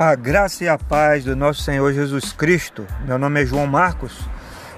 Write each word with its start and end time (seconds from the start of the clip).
A 0.00 0.14
graça 0.14 0.64
e 0.64 0.68
a 0.68 0.78
paz 0.78 1.26
do 1.26 1.36
nosso 1.36 1.60
Senhor 1.60 1.92
Jesus 1.92 2.32
Cristo. 2.32 2.86
Meu 3.06 3.18
nome 3.18 3.42
é 3.42 3.44
João 3.44 3.66
Marcos, 3.66 4.26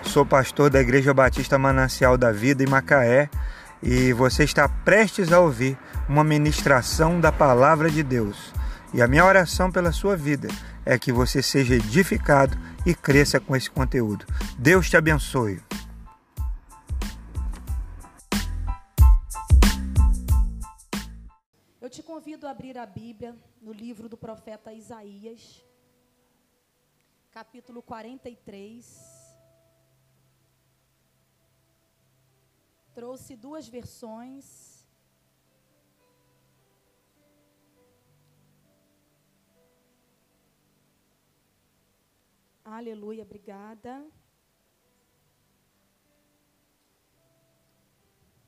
sou 0.03 0.27
pastor 0.27 0.69
da 0.69 0.81
Igreja 0.81 1.15
Batista 1.15 1.57
Manancial 1.57 2.19
da 2.19 2.33
Vida 2.33 2.65
em 2.65 2.67
Macaé 2.67 3.31
e 3.81 4.13
você 4.13 4.43
está 4.43 4.69
prestes 4.69 5.33
a 5.33 5.39
ouvir 5.39 5.79
uma 6.09 6.25
ministração 6.25 7.21
da 7.21 7.31
Palavra 7.31 7.89
de 7.89 8.03
Deus. 8.03 8.53
E 8.93 9.01
a 9.01 9.07
minha 9.07 9.25
oração 9.25 9.71
pela 9.71 9.93
sua 9.93 10.17
vida 10.17 10.49
é 10.85 10.99
que 10.99 11.13
você 11.13 11.41
seja 11.41 11.77
edificado 11.77 12.59
e 12.85 12.93
cresça 12.93 13.39
com 13.39 13.55
esse 13.55 13.71
conteúdo. 13.71 14.27
Deus 14.59 14.91
te 14.91 14.97
abençoe. 14.97 15.61
Abrir 22.73 22.79
a 22.79 22.87
Bíblia 22.87 23.37
no 23.61 23.71
livro 23.71 24.09
do 24.09 24.17
profeta 24.17 24.73
Isaías, 24.73 25.63
capítulo 27.31 27.83
43. 27.83 29.37
Trouxe 32.95 33.37
duas 33.37 33.69
versões. 33.69 34.87
Aleluia, 42.65 43.23
obrigada. 43.23 44.03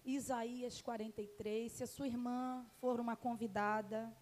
Isaías 0.05 0.83
43. 0.83 1.73
Se 1.73 1.83
a 1.83 1.87
sua 1.87 2.07
irmã 2.07 2.67
for 2.79 3.01
uma 3.01 3.17
convidada, 3.17 4.15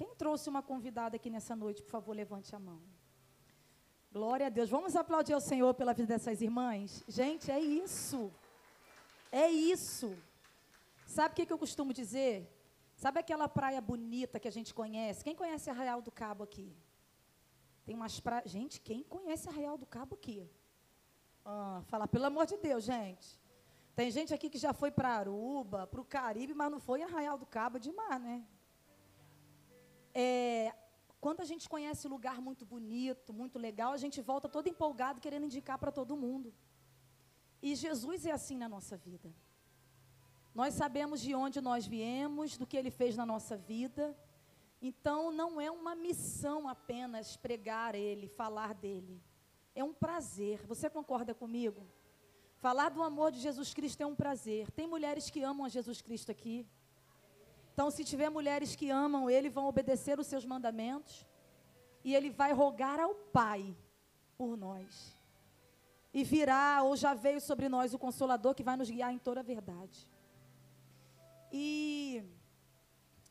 quem 0.00 0.14
trouxe 0.14 0.48
uma 0.48 0.62
convidada 0.62 1.16
aqui 1.16 1.28
nessa 1.28 1.54
noite, 1.54 1.82
por 1.82 1.90
favor, 1.90 2.16
levante 2.16 2.56
a 2.56 2.58
mão. 2.58 2.80
Glória 4.10 4.46
a 4.46 4.48
Deus. 4.48 4.70
Vamos 4.70 4.96
aplaudir 4.96 5.34
ao 5.34 5.42
Senhor 5.42 5.74
pela 5.74 5.92
vida 5.92 6.08
dessas 6.14 6.40
irmãs? 6.40 7.04
Gente, 7.06 7.50
é 7.50 7.60
isso. 7.60 8.32
É 9.30 9.46
isso. 9.50 10.16
Sabe 11.04 11.32
o 11.32 11.36
que, 11.36 11.52
eu 11.52 11.58
costumo 11.58 11.92
dizer? 11.92 12.50
Sabe 12.96 13.20
aquela 13.20 13.46
praia 13.46 13.78
bonita 13.78 14.40
que 14.40 14.48
a 14.48 14.50
gente 14.50 14.72
conhece? 14.72 15.22
Quem 15.22 15.36
conhece 15.36 15.68
Arraial 15.68 16.00
do 16.00 16.10
Cabo 16.10 16.44
aqui? 16.44 16.74
Tem 17.84 17.94
umas 17.94 18.18
praias. 18.20 18.50
Gente, 18.50 18.80
quem 18.80 19.02
conhece 19.02 19.50
Arraial 19.50 19.76
do 19.76 19.84
Cabo 19.84 20.14
aqui? 20.14 20.50
Ah, 21.44 21.82
falar, 21.88 22.08
pelo 22.08 22.24
amor 22.24 22.46
de 22.46 22.56
Deus, 22.56 22.84
gente. 22.84 23.38
Tem 23.94 24.10
gente 24.10 24.32
aqui 24.32 24.48
que 24.48 24.56
já 24.56 24.72
foi 24.72 24.90
para 24.90 25.10
Aruba, 25.10 25.86
para 25.86 26.00
o 26.00 26.06
Caribe, 26.06 26.54
mas 26.54 26.70
não 26.70 26.80
foi 26.80 27.00
em 27.00 27.02
Arraial 27.02 27.36
do 27.36 27.44
Cabo 27.44 27.78
de 27.78 27.92
mar, 27.92 28.18
né? 28.18 28.46
É, 30.20 30.74
quando 31.24 31.40
a 31.40 31.48
gente 31.50 31.66
conhece 31.74 32.12
lugar 32.14 32.38
muito 32.48 32.64
bonito, 32.74 33.32
muito 33.32 33.56
legal, 33.58 33.90
a 33.92 34.02
gente 34.04 34.20
volta 34.30 34.48
todo 34.56 34.68
empolgado 34.68 35.22
querendo 35.24 35.46
indicar 35.50 35.78
para 35.78 35.92
todo 35.98 36.20
mundo. 36.24 36.48
E 37.66 37.74
Jesus 37.84 38.26
é 38.26 38.32
assim 38.38 38.56
na 38.62 38.68
nossa 38.68 38.96
vida. 38.96 39.28
Nós 40.60 40.74
sabemos 40.74 41.18
de 41.20 41.32
onde 41.34 41.58
nós 41.60 41.86
viemos, 41.86 42.56
do 42.60 42.66
que 42.66 42.76
ele 42.76 42.90
fez 42.90 43.16
na 43.20 43.24
nossa 43.24 43.56
vida. 43.56 44.04
Então 44.88 45.30
não 45.40 45.60
é 45.60 45.70
uma 45.70 45.94
missão 45.94 46.68
apenas 46.68 47.36
pregar 47.36 47.94
ele, 47.94 48.26
falar 48.28 48.72
dele. 48.74 49.22
É 49.74 49.84
um 49.84 49.94
prazer. 50.04 50.66
Você 50.66 50.90
concorda 50.98 51.34
comigo? 51.34 51.86
Falar 52.56 52.88
do 52.90 53.02
amor 53.02 53.30
de 53.30 53.40
Jesus 53.40 53.72
Cristo 53.72 54.00
é 54.02 54.06
um 54.06 54.16
prazer. 54.24 54.70
Tem 54.72 54.86
mulheres 54.86 55.30
que 55.30 55.42
amam 55.42 55.64
a 55.64 55.68
Jesus 55.68 56.02
Cristo 56.02 56.30
aqui. 56.30 56.66
Então, 57.80 57.90
se 57.90 58.04
tiver 58.04 58.28
mulheres 58.28 58.76
que 58.76 58.90
amam 58.90 59.30
Ele, 59.30 59.48
vão 59.48 59.66
obedecer 59.66 60.20
os 60.20 60.26
seus 60.26 60.44
mandamentos. 60.44 61.26
E 62.04 62.14
Ele 62.14 62.28
vai 62.28 62.52
rogar 62.52 63.00
ao 63.00 63.14
Pai 63.14 63.74
por 64.36 64.54
nós. 64.54 65.16
E 66.12 66.22
virá, 66.22 66.82
ou 66.82 66.94
já 66.94 67.14
veio 67.14 67.40
sobre 67.40 67.70
nós, 67.70 67.94
o 67.94 67.98
Consolador 67.98 68.54
que 68.54 68.62
vai 68.62 68.76
nos 68.76 68.90
guiar 68.90 69.10
em 69.14 69.18
toda 69.18 69.40
a 69.40 69.42
verdade. 69.42 70.06
E 71.50 72.22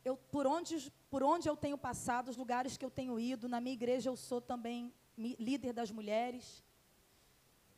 eu, 0.04 0.18
por, 0.18 0.48
onde, 0.48 0.92
por 1.12 1.22
onde 1.22 1.48
eu 1.48 1.56
tenho 1.56 1.78
passado, 1.78 2.30
os 2.30 2.36
lugares 2.36 2.76
que 2.76 2.84
eu 2.84 2.90
tenho 2.90 3.20
ido, 3.20 3.48
na 3.48 3.62
minha 3.62 3.76
igreja 3.76 4.10
eu 4.10 4.16
sou 4.16 4.42
também 4.42 4.92
líder 5.16 5.74
das 5.74 5.92
mulheres. 5.92 6.64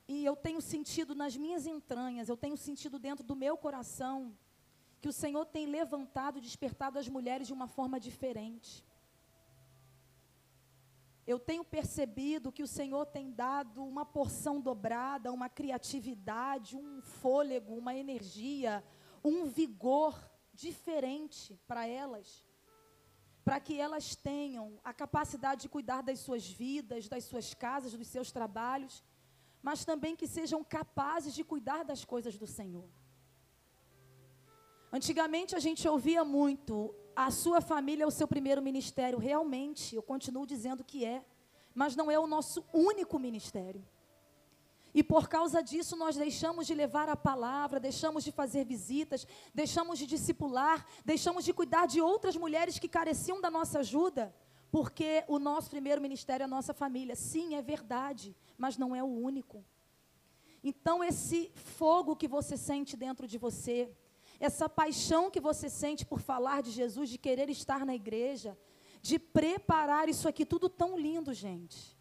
E 0.07 0.23
eu 0.23 0.37
tenho 0.37 0.61
sentido 0.61 1.13
nas 1.13 1.35
minhas 1.35 1.67
entranhas, 1.67 2.29
eu 2.29 2.37
tenho 2.37 2.55
sentido 2.55 2.97
dentro 2.97 3.25
do 3.25 3.35
meu 3.35 3.57
coração, 3.57 4.33
que 5.01 5.09
o 5.09 5.13
Senhor 5.13 5.45
tem 5.45 5.65
levantado 5.65 6.39
despertado 6.39 6.99
as 6.99 7.07
mulheres 7.07 7.47
de 7.47 7.53
uma 7.53 7.67
forma 7.67 7.99
diferente. 7.99 8.85
Eu 11.25 11.39
tenho 11.39 11.63
percebido 11.63 12.51
que 12.51 12.63
o 12.63 12.67
Senhor 12.67 13.05
tem 13.05 13.31
dado 13.31 13.83
uma 13.83 14.05
porção 14.05 14.61
dobrada, 14.61 15.31
uma 15.31 15.49
criatividade, 15.49 16.75
um 16.75 17.01
fôlego, 17.01 17.75
uma 17.75 17.95
energia, 17.95 18.83
um 19.23 19.45
vigor 19.45 20.13
diferente 20.53 21.59
para 21.67 21.87
elas, 21.87 22.45
para 23.43 23.59
que 23.59 23.79
elas 23.79 24.15
tenham 24.15 24.79
a 24.83 24.93
capacidade 24.93 25.63
de 25.63 25.69
cuidar 25.69 26.01
das 26.01 26.19
suas 26.19 26.47
vidas, 26.47 27.07
das 27.07 27.23
suas 27.23 27.53
casas, 27.53 27.93
dos 27.93 28.07
seus 28.07 28.31
trabalhos 28.31 29.03
mas 29.61 29.85
também 29.85 30.15
que 30.15 30.27
sejam 30.27 30.63
capazes 30.63 31.33
de 31.33 31.43
cuidar 31.43 31.83
das 31.83 32.03
coisas 32.03 32.37
do 32.37 32.47
Senhor. 32.47 32.89
Antigamente 34.91 35.55
a 35.55 35.59
gente 35.59 35.87
ouvia 35.87 36.23
muito, 36.25 36.93
a 37.15 37.31
sua 37.31 37.61
família 37.61 38.03
é 38.03 38.07
o 38.07 38.11
seu 38.11 38.27
primeiro 38.27 38.61
ministério. 38.61 39.19
Realmente, 39.19 39.95
eu 39.95 40.01
continuo 40.03 40.45
dizendo 40.45 40.83
que 40.83 41.05
é, 41.05 41.23
mas 41.73 41.95
não 41.95 42.11
é 42.11 42.19
o 42.19 42.27
nosso 42.27 42.65
único 42.73 43.17
ministério. 43.17 43.85
E 44.93 45.01
por 45.01 45.29
causa 45.29 45.63
disso 45.63 45.95
nós 45.95 46.17
deixamos 46.17 46.67
de 46.67 46.75
levar 46.75 47.07
a 47.07 47.15
palavra, 47.15 47.79
deixamos 47.79 48.25
de 48.25 48.31
fazer 48.31 48.65
visitas, 48.65 49.25
deixamos 49.53 49.97
de 49.97 50.05
discipular, 50.05 50.85
deixamos 51.05 51.45
de 51.45 51.53
cuidar 51.53 51.85
de 51.85 52.01
outras 52.01 52.35
mulheres 52.35 52.77
que 52.77 52.89
careciam 52.89 53.39
da 53.39 53.49
nossa 53.49 53.79
ajuda, 53.79 54.35
porque 54.69 55.23
o 55.27 55.39
nosso 55.39 55.69
primeiro 55.69 56.01
ministério 56.01 56.43
é 56.43 56.45
a 56.45 56.49
nossa 56.49 56.73
família. 56.73 57.15
Sim, 57.15 57.55
é 57.55 57.61
verdade, 57.61 58.35
mas 58.57 58.77
não 58.77 58.93
é 58.93 59.01
o 59.01 59.07
único. 59.07 59.63
Então, 60.63 61.03
esse 61.03 61.51
fogo 61.55 62.15
que 62.15 62.27
você 62.27 62.55
sente 62.55 62.95
dentro 62.95 63.27
de 63.27 63.37
você, 63.37 63.89
essa 64.41 64.67
paixão 64.67 65.29
que 65.29 65.39
você 65.39 65.69
sente 65.69 66.03
por 66.03 66.19
falar 66.19 66.63
de 66.63 66.71
Jesus, 66.71 67.07
de 67.11 67.19
querer 67.19 67.47
estar 67.47 67.85
na 67.85 67.93
igreja, 67.93 68.57
de 68.99 69.19
preparar 69.19 70.09
isso 70.09 70.27
aqui, 70.27 70.43
tudo 70.43 70.67
tão 70.67 70.97
lindo, 70.97 71.31
gente. 71.31 71.95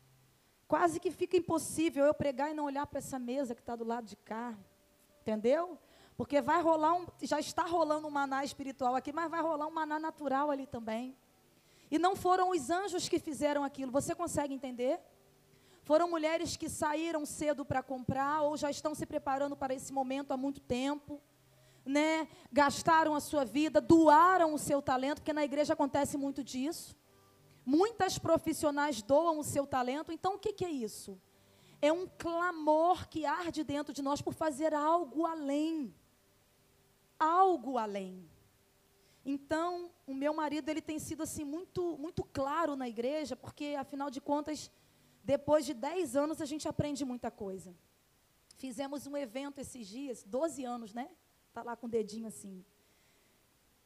Quase 0.66 0.98
que 0.98 1.10
fica 1.10 1.36
impossível 1.36 2.06
eu 2.06 2.14
pregar 2.14 2.50
e 2.50 2.54
não 2.54 2.64
olhar 2.64 2.86
para 2.86 2.98
essa 2.98 3.18
mesa 3.18 3.54
que 3.54 3.60
está 3.60 3.76
do 3.76 3.84
lado 3.84 4.06
de 4.06 4.16
cá. 4.16 4.56
Entendeu? 5.20 5.78
Porque 6.16 6.40
vai 6.40 6.62
rolar 6.62 6.94
um. 6.94 7.06
Já 7.20 7.38
está 7.38 7.64
rolando 7.64 8.06
um 8.06 8.10
maná 8.10 8.42
espiritual 8.42 8.96
aqui, 8.96 9.12
mas 9.12 9.30
vai 9.30 9.42
rolar 9.42 9.66
um 9.66 9.70
maná 9.70 9.98
natural 9.98 10.50
ali 10.50 10.66
também. 10.66 11.14
E 11.90 11.98
não 11.98 12.16
foram 12.16 12.52
os 12.52 12.70
anjos 12.70 13.06
que 13.06 13.18
fizeram 13.18 13.62
aquilo. 13.62 13.92
Você 13.92 14.14
consegue 14.14 14.54
entender? 14.54 14.98
Foram 15.82 16.08
mulheres 16.08 16.56
que 16.56 16.70
saíram 16.70 17.26
cedo 17.26 17.66
para 17.66 17.82
comprar 17.82 18.42
ou 18.42 18.56
já 18.56 18.70
estão 18.70 18.94
se 18.94 19.04
preparando 19.04 19.54
para 19.54 19.74
esse 19.74 19.92
momento 19.92 20.32
há 20.32 20.38
muito 20.38 20.60
tempo. 20.60 21.20
Né? 21.84 22.28
Gastaram 22.52 23.14
a 23.14 23.20
sua 23.20 23.44
vida, 23.44 23.80
doaram 23.80 24.54
o 24.54 24.58
seu 24.58 24.82
talento, 24.82 25.20
porque 25.20 25.32
na 25.32 25.44
igreja 25.44 25.72
acontece 25.72 26.16
muito 26.16 26.44
disso. 26.44 26.96
Muitas 27.64 28.18
profissionais 28.18 29.02
doam 29.02 29.38
o 29.38 29.44
seu 29.44 29.66
talento. 29.66 30.12
Então, 30.12 30.34
o 30.34 30.38
que, 30.38 30.52
que 30.52 30.64
é 30.64 30.70
isso? 30.70 31.20
É 31.80 31.92
um 31.92 32.06
clamor 32.06 33.08
que 33.08 33.24
arde 33.24 33.64
dentro 33.64 33.92
de 33.92 34.02
nós 34.02 34.20
por 34.20 34.34
fazer 34.34 34.74
algo 34.74 35.24
além. 35.24 35.94
Algo 37.18 37.78
além. 37.78 38.28
Então, 39.24 39.90
o 40.06 40.14
meu 40.14 40.32
marido 40.32 40.68
ele 40.68 40.80
tem 40.80 40.98
sido 40.98 41.22
assim 41.22 41.44
muito 41.44 41.96
muito 41.98 42.24
claro 42.24 42.74
na 42.74 42.88
igreja, 42.88 43.36
porque 43.36 43.76
afinal 43.78 44.10
de 44.10 44.20
contas, 44.20 44.70
depois 45.22 45.64
de 45.66 45.74
10 45.74 46.16
anos 46.16 46.40
a 46.40 46.46
gente 46.46 46.66
aprende 46.66 47.04
muita 47.04 47.30
coisa. 47.30 47.74
Fizemos 48.56 49.06
um 49.06 49.16
evento 49.16 49.58
esses 49.58 49.86
dias, 49.86 50.22
12 50.22 50.64
anos, 50.64 50.92
né? 50.92 51.08
Tá 51.52 51.62
lá 51.62 51.76
com 51.76 51.86
o 51.86 51.90
dedinho 51.90 52.26
assim. 52.26 52.64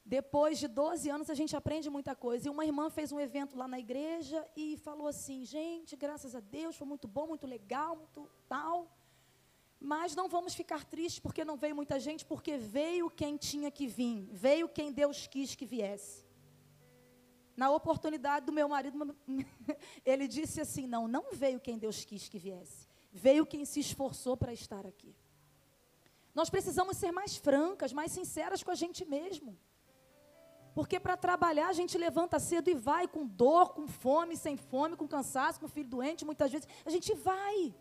Depois 0.04 0.58
de 0.58 0.68
12 0.68 1.08
anos 1.08 1.30
a 1.30 1.34
gente 1.34 1.56
aprende 1.56 1.88
muita 1.88 2.14
coisa. 2.14 2.46
E 2.46 2.50
uma 2.50 2.64
irmã 2.64 2.90
fez 2.90 3.10
um 3.10 3.18
evento 3.18 3.56
lá 3.56 3.66
na 3.66 3.78
igreja 3.78 4.46
e 4.54 4.76
falou 4.76 5.06
assim: 5.06 5.44
"Gente, 5.44 5.96
graças 5.96 6.34
a 6.34 6.40
Deus, 6.40 6.76
foi 6.76 6.86
muito 6.86 7.08
bom, 7.08 7.26
muito 7.28 7.46
legal, 7.46 7.96
muito 7.96 8.30
tal. 8.46 8.90
Mas 9.80 10.14
não 10.14 10.28
vamos 10.28 10.54
ficar 10.54 10.84
tristes 10.84 11.20
porque 11.20 11.44
não 11.44 11.56
veio 11.56 11.74
muita 11.74 11.98
gente, 11.98 12.24
porque 12.24 12.56
veio 12.56 13.10
quem 13.10 13.36
tinha 13.36 13.70
que 13.70 13.86
vir, 13.86 14.28
veio 14.32 14.68
quem 14.68 14.92
Deus 14.92 15.26
quis 15.26 15.54
que 15.54 15.66
viesse. 15.66 16.24
Na 17.56 17.70
oportunidade 17.70 18.46
do 18.46 18.52
meu 18.52 18.68
marido, 18.68 19.16
ele 20.04 20.28
disse 20.28 20.60
assim: 20.60 20.86
não, 20.86 21.08
não 21.08 21.32
veio 21.32 21.60
quem 21.60 21.78
Deus 21.78 22.04
quis 22.04 22.28
que 22.28 22.38
viesse, 22.38 22.86
veio 23.10 23.46
quem 23.46 23.64
se 23.64 23.80
esforçou 23.80 24.36
para 24.36 24.52
estar 24.52 24.86
aqui. 24.86 25.14
Nós 26.34 26.50
precisamos 26.50 26.96
ser 26.96 27.12
mais 27.12 27.36
francas, 27.36 27.92
mais 27.92 28.10
sinceras 28.10 28.62
com 28.62 28.70
a 28.70 28.74
gente 28.74 29.04
mesmo. 29.04 29.56
Porque 30.74 30.98
para 30.98 31.16
trabalhar 31.16 31.68
a 31.68 31.72
gente 31.72 31.96
levanta 31.96 32.40
cedo 32.40 32.68
e 32.68 32.74
vai, 32.74 33.06
com 33.06 33.24
dor, 33.24 33.74
com 33.74 33.86
fome, 33.86 34.36
sem 34.36 34.56
fome, 34.56 34.96
com 34.96 35.06
cansaço, 35.06 35.60
com 35.60 35.68
filho 35.68 35.88
doente, 35.88 36.24
muitas 36.24 36.50
vezes 36.50 36.66
a 36.84 36.90
gente 36.90 37.14
vai. 37.14 37.72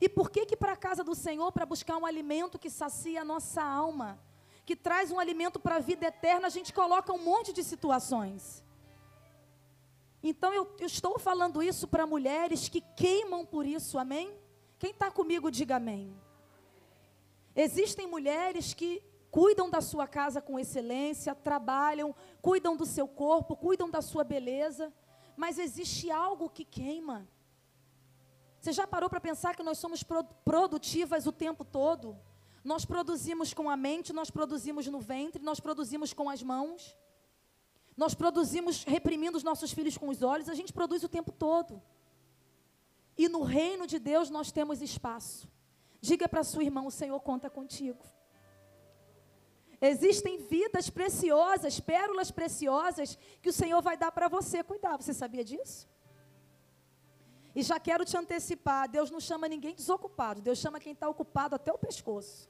E 0.00 0.08
por 0.08 0.30
que 0.30 0.46
que 0.46 0.56
para 0.56 0.72
a 0.72 0.76
casa 0.76 1.04
do 1.04 1.14
Senhor, 1.14 1.52
para 1.52 1.66
buscar 1.66 1.98
um 1.98 2.06
alimento 2.06 2.58
que 2.58 2.70
sacia 2.70 3.20
a 3.20 3.24
nossa 3.24 3.62
alma, 3.62 4.18
que 4.64 4.74
traz 4.74 5.10
um 5.10 5.18
alimento 5.18 5.60
para 5.60 5.76
a 5.76 5.80
vida 5.80 6.06
eterna, 6.06 6.46
a 6.46 6.50
gente 6.50 6.72
coloca 6.72 7.12
um 7.12 7.22
monte 7.22 7.52
de 7.52 7.62
situações? 7.62 8.64
Então 10.22 10.54
eu, 10.54 10.74
eu 10.78 10.86
estou 10.86 11.18
falando 11.18 11.62
isso 11.62 11.86
para 11.86 12.06
mulheres 12.06 12.66
que 12.70 12.80
queimam 12.80 13.44
por 13.44 13.66
isso, 13.66 13.98
amém? 13.98 14.34
Quem 14.78 14.90
está 14.90 15.10
comigo, 15.10 15.50
diga 15.50 15.76
amém. 15.76 16.16
Existem 17.54 18.06
mulheres 18.06 18.74
que 18.74 19.02
cuidam 19.30 19.70
da 19.70 19.80
sua 19.80 20.06
casa 20.06 20.40
com 20.40 20.58
excelência, 20.58 21.34
trabalham, 21.34 22.14
cuidam 22.42 22.76
do 22.76 22.86
seu 22.86 23.06
corpo, 23.06 23.56
cuidam 23.56 23.88
da 23.88 24.02
sua 24.02 24.24
beleza, 24.24 24.92
mas 25.36 25.58
existe 25.58 26.10
algo 26.10 26.50
que 26.50 26.64
queima. 26.64 27.28
Você 28.60 28.72
já 28.72 28.86
parou 28.86 29.08
para 29.08 29.20
pensar 29.20 29.56
que 29.56 29.62
nós 29.62 29.78
somos 29.78 30.04
produtivas 30.44 31.26
o 31.26 31.32
tempo 31.32 31.64
todo? 31.64 32.18
Nós 32.62 32.84
produzimos 32.84 33.54
com 33.54 33.70
a 33.70 33.76
mente, 33.76 34.12
nós 34.12 34.30
produzimos 34.30 34.86
no 34.86 35.00
ventre, 35.00 35.42
nós 35.42 35.60
produzimos 35.60 36.12
com 36.12 36.28
as 36.28 36.42
mãos, 36.42 36.94
nós 37.96 38.14
produzimos 38.14 38.84
reprimindo 38.84 39.36
os 39.36 39.42
nossos 39.42 39.72
filhos 39.72 39.96
com 39.96 40.08
os 40.08 40.22
olhos, 40.22 40.48
a 40.48 40.54
gente 40.54 40.72
produz 40.72 41.02
o 41.02 41.08
tempo 41.08 41.32
todo. 41.32 41.82
E 43.16 43.28
no 43.28 43.42
reino 43.42 43.86
de 43.86 43.98
Deus 43.98 44.28
nós 44.28 44.52
temos 44.52 44.82
espaço. 44.82 45.48
Diga 46.00 46.28
para 46.28 46.42
sua 46.42 46.64
irmã: 46.64 46.82
o 46.82 46.90
Senhor 46.90 47.20
conta 47.20 47.50
contigo. 47.50 48.04
Existem 49.80 50.38
vidas 50.38 50.90
preciosas, 50.90 51.80
pérolas 51.80 52.30
preciosas 52.30 53.18
que 53.40 53.48
o 53.48 53.52
Senhor 53.52 53.80
vai 53.80 53.96
dar 53.96 54.12
para 54.12 54.28
você 54.28 54.62
cuidar. 54.62 54.96
Você 54.96 55.14
sabia 55.14 55.44
disso? 55.44 55.88
E 57.54 57.62
já 57.62 57.78
quero 57.80 58.04
te 58.04 58.16
antecipar: 58.16 58.88
Deus 58.88 59.10
não 59.10 59.20
chama 59.20 59.48
ninguém 59.48 59.74
desocupado, 59.74 60.40
Deus 60.40 60.58
chama 60.58 60.80
quem 60.80 60.92
está 60.92 61.08
ocupado 61.08 61.54
até 61.54 61.72
o 61.72 61.78
pescoço. 61.78 62.48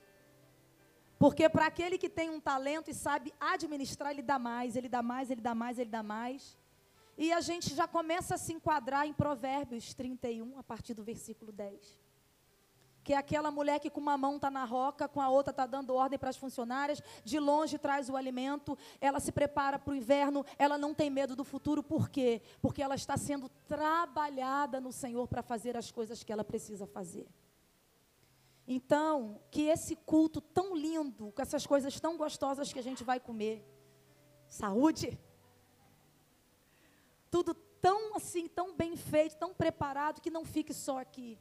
Porque 1.19 1.49
para 1.49 1.67
aquele 1.67 1.99
que 1.99 2.09
tem 2.09 2.31
um 2.31 2.41
talento 2.41 2.91
e 2.91 2.95
sabe 2.95 3.33
administrar, 3.39 4.11
ele 4.11 4.23
dá 4.23 4.39
mais, 4.39 4.75
ele 4.75 4.89
dá 4.89 5.03
mais, 5.03 5.31
ele 5.31 5.41
dá 5.41 5.55
mais, 5.55 5.79
ele 5.79 5.91
dá 5.91 6.03
mais. 6.03 6.57
E 7.17 7.31
a 7.33 7.41
gente 7.43 7.75
já 7.75 7.87
começa 7.87 8.37
a 8.37 8.39
se 8.39 8.53
enquadrar 8.55 9.07
em 9.07 9.13
Provérbios 9.13 9.93
31, 9.93 10.59
a 10.59 10.63
partir 10.63 10.95
do 10.95 11.05
versículo 11.05 11.53
10 11.53 12.10
que 13.11 13.15
é 13.15 13.17
aquela 13.17 13.51
mulher 13.51 13.81
que 13.81 13.91
com 13.91 13.99
uma 13.99 14.17
mão 14.17 14.37
está 14.37 14.49
na 14.49 14.65
roca, 14.65 15.09
com 15.09 15.21
a 15.21 15.29
outra 15.29 15.51
está 15.51 15.67
dando 15.67 15.97
ordem 15.97 16.17
para 16.17 16.31
as 16.31 16.37
funcionárias, 16.37 17.03
de 17.25 17.41
longe 17.41 17.77
traz 17.77 18.09
o 18.09 18.15
alimento, 18.15 18.79
ela 19.01 19.19
se 19.19 19.33
prepara 19.33 19.81
para 19.81 19.91
o 19.91 19.97
inverno, 19.97 20.47
ela 20.57 20.79
não 20.79 20.95
tem 20.95 21.11
medo 21.11 21.35
do 21.35 21.43
futuro, 21.43 21.83
por 21.83 22.09
quê? 22.09 22.41
Porque 22.63 22.81
ela 22.81 22.95
está 22.95 23.17
sendo 23.17 23.49
trabalhada 23.67 24.81
no 24.81 24.93
Senhor 24.93 25.27
para 25.27 25.43
fazer 25.43 25.77
as 25.77 25.91
coisas 25.91 26.23
que 26.23 26.33
ela 26.33 26.45
precisa 26.45 26.87
fazer. 26.87 27.27
Então, 28.65 29.41
que 29.51 29.63
esse 29.63 29.97
culto 29.97 30.41
tão 30.41 30.77
lindo, 30.77 31.33
com 31.33 31.43
essas 31.43 31.67
coisas 31.67 31.99
tão 31.99 32.17
gostosas 32.17 32.73
que 32.73 32.79
a 32.79 32.85
gente 32.85 33.03
vai 33.03 33.19
comer, 33.19 33.67
saúde, 34.47 35.19
tudo 37.29 37.55
tão 37.55 38.15
assim, 38.15 38.47
tão 38.47 38.73
bem 38.77 38.97
feito, 38.97 39.37
tão 39.37 39.53
preparado, 39.53 40.21
que 40.21 40.31
não 40.31 40.45
fique 40.45 40.73
só 40.73 41.01
aqui 41.01 41.41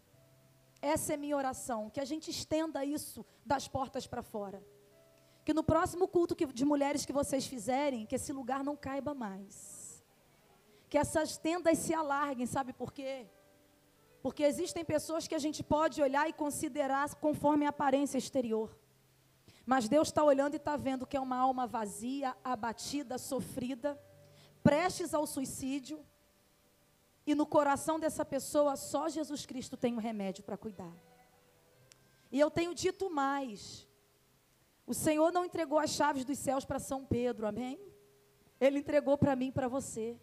essa 0.82 1.14
é 1.14 1.18
minha 1.18 1.36
oração, 1.36 1.90
que 1.90 2.00
a 2.00 2.06
gente 2.06 2.32
estenda 2.32 2.86
isso 2.86 3.26
das 3.46 3.68
portas 3.68 4.08
para 4.08 4.22
fora. 4.22 4.64
Que 5.44 5.54
no 5.54 5.64
próximo 5.64 6.08
culto 6.08 6.36
de 6.36 6.66
mulheres 6.66 7.06
que 7.06 7.14
vocês 7.14 7.46
fizerem, 7.46 8.06
que 8.06 8.16
esse 8.16 8.32
lugar 8.32 8.64
não 8.64 8.76
caiba 8.76 9.14
mais. 9.14 10.04
Que 10.90 10.98
essas 10.98 11.38
tendas 11.38 11.78
se 11.80 11.94
alarguem, 11.94 12.46
sabe 12.46 12.72
por 12.72 12.94
quê? 12.94 13.28
Porque 14.22 14.44
existem 14.44 14.84
pessoas 14.84 15.28
que 15.28 15.36
a 15.36 15.40
gente 15.40 15.64
pode 15.64 16.02
olhar 16.02 16.30
e 16.30 16.34
considerar 16.34 17.14
conforme 17.16 17.66
a 17.66 17.70
aparência 17.70 18.18
exterior. 18.18 18.78
Mas 19.66 19.88
Deus 19.88 20.08
está 20.08 20.24
olhando 20.24 20.54
e 20.54 20.58
está 20.58 20.76
vendo 20.76 21.06
que 21.06 21.16
é 21.16 21.20
uma 21.20 21.38
alma 21.38 21.68
vazia, 21.68 22.36
abatida, 22.44 23.18
sofrida, 23.18 24.00
prestes 24.64 25.14
ao 25.14 25.28
suicídio, 25.28 26.04
e 27.30 27.36
no 27.36 27.46
coração 27.46 28.00
dessa 28.00 28.26
pessoa, 28.26 28.76
só 28.76 29.08
Jesus 29.08 29.46
Cristo 29.46 29.78
tem 29.78 29.94
o 29.94 29.98
um 29.98 30.00
remédio 30.00 30.44
para 30.44 30.58
cuidar. 30.58 30.92
E 32.32 32.40
eu 32.40 32.50
tenho 32.50 32.74
dito 32.74 33.08
mais. 33.08 33.88
O 34.84 34.96
Senhor 34.96 35.32
não 35.32 35.46
entregou 35.46 35.78
as 35.78 35.92
chaves 35.92 36.26
dos 36.26 36.40
céus 36.40 36.66
para 36.66 36.80
São 36.80 37.06
Pedro, 37.06 37.46
amém? 37.46 37.80
Ele 38.60 38.80
entregou 38.80 39.16
para 39.16 39.36
mim 39.36 39.52
para 39.52 39.68
você. 39.68 40.20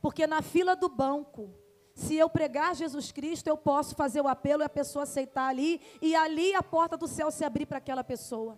Porque 0.00 0.24
na 0.24 0.40
fila 0.40 0.76
do 0.76 0.88
banco, 0.88 1.52
se 1.92 2.14
eu 2.14 2.30
pregar 2.30 2.76
Jesus 2.76 3.10
Cristo, 3.10 3.48
eu 3.48 3.56
posso 3.56 3.96
fazer 3.96 4.20
o 4.20 4.28
apelo 4.28 4.62
e 4.62 4.66
a 4.66 4.68
pessoa 4.68 5.02
aceitar 5.02 5.48
ali, 5.48 5.80
e 6.00 6.14
ali 6.14 6.54
a 6.54 6.62
porta 6.62 6.96
do 6.96 7.08
céu 7.08 7.28
se 7.32 7.44
abrir 7.44 7.66
para 7.66 7.78
aquela 7.78 8.04
pessoa. 8.04 8.56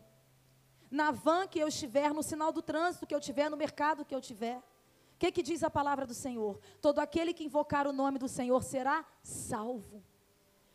Na 0.91 1.11
van 1.11 1.49
que 1.49 1.59
eu 1.59 1.69
estiver, 1.69 2.13
no 2.13 2.23
sinal 2.23 2.53
do 2.53 2.61
trânsito 2.61 3.07
que 3.07 3.15
eu 3.15 3.21
tiver, 3.21 3.49
no 3.49 3.57
mercado 3.57 4.05
que 4.05 4.15
eu 4.15 4.21
tiver. 4.21 4.63
O 5.19 5.21
que, 5.21 5.33
que 5.33 5.43
diz 5.43 5.65
a 5.65 5.69
palavra 5.69 6.07
do 6.07 6.15
Senhor? 6.15 6.61
Todo 6.81 7.01
aquele 7.01 7.35
que 7.35 7.43
invocar 7.43 7.89
o 7.89 7.93
nome 7.93 8.21
do 8.21 8.29
Senhor 8.29 8.63
será 8.63 9.05
salvo. 9.21 10.01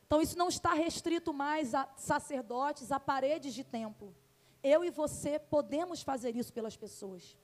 Então 0.05 0.21
isso 0.21 0.37
não 0.37 0.49
está 0.49 0.73
restrito 0.73 1.33
mais 1.33 1.73
a 1.73 1.87
sacerdotes, 1.95 2.91
a 2.91 2.99
paredes 2.99 3.53
de 3.53 3.63
templo. 3.63 4.13
Eu 4.61 4.83
e 4.83 4.89
você 4.89 5.39
podemos 5.39 6.01
fazer 6.01 6.35
isso 6.35 6.51
pelas 6.51 6.75
pessoas. 6.75 7.37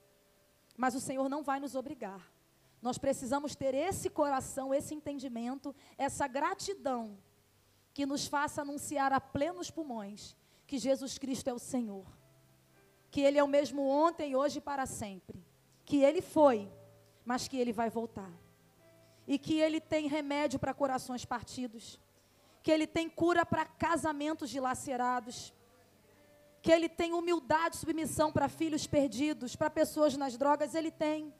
Mas 0.76 0.94
o 0.94 1.00
Senhor 1.00 1.30
não 1.30 1.42
vai 1.42 1.58
nos 1.58 1.74
obrigar. 1.74 2.30
Nós 2.82 2.98
precisamos 2.98 3.56
ter 3.56 3.74
esse 3.74 4.10
coração, 4.10 4.74
esse 4.74 4.94
entendimento, 4.94 5.74
essa 5.98 6.28
gratidão 6.28 7.18
que 7.94 8.06
nos 8.06 8.28
faça 8.28 8.62
anunciar 8.62 9.14
a 9.14 9.22
plenos 9.22 9.72
pulmões 9.72 10.36
que 10.68 10.78
Jesus 10.78 11.18
Cristo 11.18 11.48
é 11.48 11.54
o 11.54 11.60
Senhor. 11.60 12.06
Que 13.10 13.22
Ele 13.22 13.38
é 13.38 13.44
o 13.44 13.48
mesmo 13.48 13.88
ontem, 13.88 14.36
hoje 14.36 14.58
e 14.58 14.62
para 14.62 14.86
sempre. 14.86 15.42
Que 15.86 16.04
Ele 16.04 16.22
foi 16.22 16.70
mas 17.30 17.48
que 17.48 17.58
ele 17.58 17.72
vai 17.72 17.92
voltar. 17.92 18.32
E 19.28 19.38
que 19.38 19.56
ele 19.60 19.80
tem 19.80 20.08
remédio 20.08 20.58
para 20.58 20.74
corações 20.74 21.24
partidos. 21.24 22.00
Que 22.64 22.72
ele 22.72 22.88
tem 22.88 23.08
cura 23.08 23.46
para 23.46 23.66
casamentos 23.66 24.50
dilacerados. 24.50 25.54
Que 26.64 26.72
ele 26.72 26.90
tem 26.90 27.14
humildade 27.14 27.76
e 27.76 27.80
submissão 27.80 28.32
para 28.32 28.50
filhos 28.50 28.88
perdidos, 28.88 29.56
para 29.56 29.70
pessoas 29.70 30.18
nas 30.18 30.36
drogas, 30.36 30.74
ele 30.74 30.90
tem. 30.90 31.32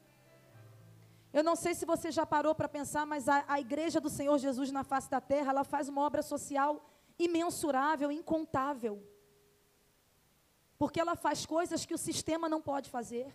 Eu 1.32 1.42
não 1.42 1.56
sei 1.56 1.74
se 1.74 1.84
você 1.84 2.12
já 2.12 2.24
parou 2.24 2.54
para 2.54 2.68
pensar, 2.68 3.04
mas 3.04 3.28
a, 3.28 3.44
a 3.48 3.58
igreja 3.58 4.00
do 4.00 4.08
Senhor 4.08 4.38
Jesus 4.38 4.70
na 4.70 4.84
face 4.84 5.10
da 5.10 5.20
terra, 5.20 5.50
ela 5.50 5.64
faz 5.64 5.88
uma 5.88 6.02
obra 6.02 6.22
social 6.22 6.88
imensurável, 7.18 8.12
incontável. 8.12 9.02
Porque 10.78 11.00
ela 11.00 11.16
faz 11.16 11.44
coisas 11.44 11.84
que 11.84 11.94
o 11.94 11.98
sistema 11.98 12.48
não 12.48 12.62
pode 12.62 12.88
fazer 12.88 13.34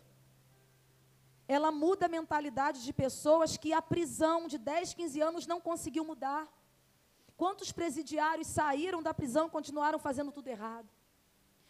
ela 1.48 1.72
muda 1.72 2.08
a 2.08 2.10
mentalidade 2.10 2.84
de 2.84 2.92
pessoas 2.92 3.58
que 3.58 3.72
a 3.72 3.82
prisão 3.82 4.48
de 4.48 4.58
10, 4.58 4.94
15 4.94 5.22
anos 5.22 5.48
não 5.48 5.62
conseguiu 5.62 6.04
mudar. 6.04 6.48
Quantos 7.38 7.72
presidiários 7.72 8.48
saíram 8.48 9.04
da 9.04 9.14
prisão 9.14 9.48
e 9.48 9.52
continuaram 9.52 10.00
fazendo 10.00 10.32
tudo 10.32 10.48
errado? 10.48 10.88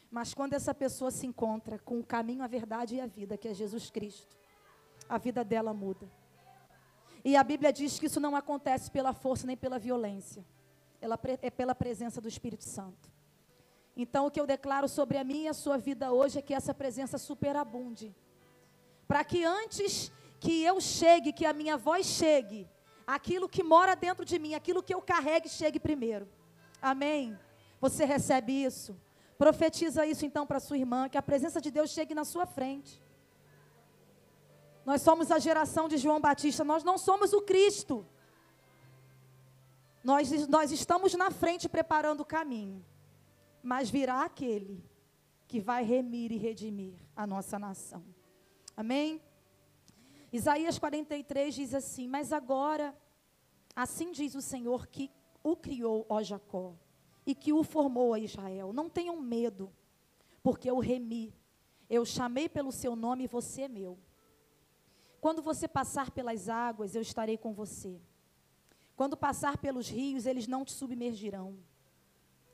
Mas 0.10 0.34
quando 0.34 0.54
essa 0.54 0.74
pessoa 0.74 1.12
se 1.12 1.26
encontra 1.26 1.78
com 1.80 2.00
o 2.00 2.06
caminho, 2.06 2.44
a 2.44 2.48
verdade 2.48 2.96
e 2.96 3.02
a 3.02 3.06
vida, 3.06 3.38
que 3.38 3.48
é 3.48 3.54
Jesus 3.54 3.90
Cristo, 3.90 4.38
a 5.10 5.18
vida 5.18 5.44
dela 5.44 5.74
muda. 5.74 6.10
E 7.24 7.36
a 7.36 7.44
Bíblia 7.44 7.74
diz 7.74 8.00
que 8.00 8.06
isso 8.06 8.20
não 8.20 8.36
acontece 8.36 8.90
pela 8.90 9.12
força 9.12 9.48
nem 9.48 9.58
pela 9.58 9.80
violência, 9.80 10.46
ela 11.02 11.20
é 11.42 11.50
pela 11.50 11.76
presença 11.76 12.22
do 12.22 12.28
Espírito 12.28 12.64
Santo. 12.64 13.12
Então, 13.98 14.28
o 14.28 14.32
que 14.32 14.40
eu 14.40 14.46
declaro 14.46 14.88
sobre 14.88 15.18
a 15.18 15.24
minha 15.24 15.46
e 15.46 15.48
a 15.48 15.54
sua 15.54 15.78
vida 15.78 16.12
hoje 16.12 16.40
é 16.40 16.42
que 16.42 16.54
essa 16.54 16.74
presença 16.74 17.18
superabunde 17.18 18.16
para 19.08 19.24
que 19.24 19.44
antes 19.44 20.12
que 20.40 20.64
eu 20.64 20.80
chegue, 20.80 21.34
que 21.34 21.46
a 21.46 21.54
minha 21.54 21.78
voz 21.78 22.06
chegue, 22.06 22.70
aquilo 23.06 23.48
que 23.48 23.64
mora 23.64 23.96
dentro 23.96 24.26
de 24.26 24.38
mim, 24.40 24.54
aquilo 24.54 24.84
que 24.84 24.94
eu 24.94 25.02
carregue, 25.02 25.50
chegue 25.50 25.80
primeiro. 25.80 26.28
Amém? 26.82 27.38
Você 27.80 28.06
recebe 28.06 28.52
isso? 28.52 29.00
Profetiza 29.38 30.06
isso 30.06 30.26
então 30.26 30.46
para 30.46 30.60
sua 30.60 30.78
irmã, 30.78 31.10
que 31.10 31.18
a 31.18 31.22
presença 31.22 31.60
de 31.60 31.70
Deus 31.70 31.90
chegue 31.90 32.16
na 32.16 32.24
sua 32.24 32.46
frente. 32.46 33.04
Nós 34.86 35.02
somos 35.02 35.32
a 35.32 35.40
geração 35.40 35.88
de 35.88 35.98
João 35.98 36.22
Batista, 36.22 36.64
nós 36.64 36.84
não 36.84 36.98
somos 36.98 37.34
o 37.34 37.42
Cristo. 37.42 38.06
Nós, 40.04 40.48
nós 40.48 40.72
estamos 40.72 41.16
na 41.16 41.32
frente 41.32 41.68
preparando 41.68 42.22
o 42.22 42.26
caminho. 42.26 42.86
Mas 43.64 43.90
virá 43.90 44.24
aquele 44.24 44.84
que 45.48 45.60
vai 45.60 45.84
remir 45.84 46.32
e 46.32 46.38
redimir 46.38 46.94
a 47.16 47.26
nossa 47.26 47.58
nação. 47.58 48.04
Amém? 48.76 49.22
Isaías 50.32 50.78
43 50.78 51.56
diz 51.56 51.74
assim: 51.74 52.08
Mas 52.08 52.34
agora, 52.34 52.96
assim 53.76 54.12
diz 54.12 54.36
o 54.36 54.42
Senhor 54.42 54.88
que 54.88 55.12
o 55.42 55.56
criou, 55.56 56.06
ó 56.10 56.22
Jacó, 56.22 56.74
e 57.26 57.34
que 57.34 57.54
o 57.54 57.64
formou 57.64 58.14
a 58.14 58.20
Israel. 58.20 58.74
Não 58.74 58.90
tenham 58.90 59.20
medo, 59.22 59.72
porque 60.44 60.70
eu 60.70 60.80
remi. 60.80 61.34
Eu 61.90 62.04
chamei 62.04 62.50
pelo 62.50 62.72
seu 62.72 62.96
nome 62.96 63.26
e 63.26 63.28
você 63.28 63.64
é 63.64 63.68
meu. 63.68 63.98
Quando 65.22 65.42
você 65.42 65.68
passar 65.68 66.12
pelas 66.12 66.50
águas, 66.50 66.96
eu 66.96 67.02
estarei 67.02 67.38
com 67.38 67.54
você. 67.54 68.02
Quando 68.96 69.16
passar 69.18 69.58
pelos 69.58 69.90
rios, 69.90 70.26
eles 70.26 70.48
não 70.48 70.64
te 70.64 70.72
submergirão. 70.72 71.58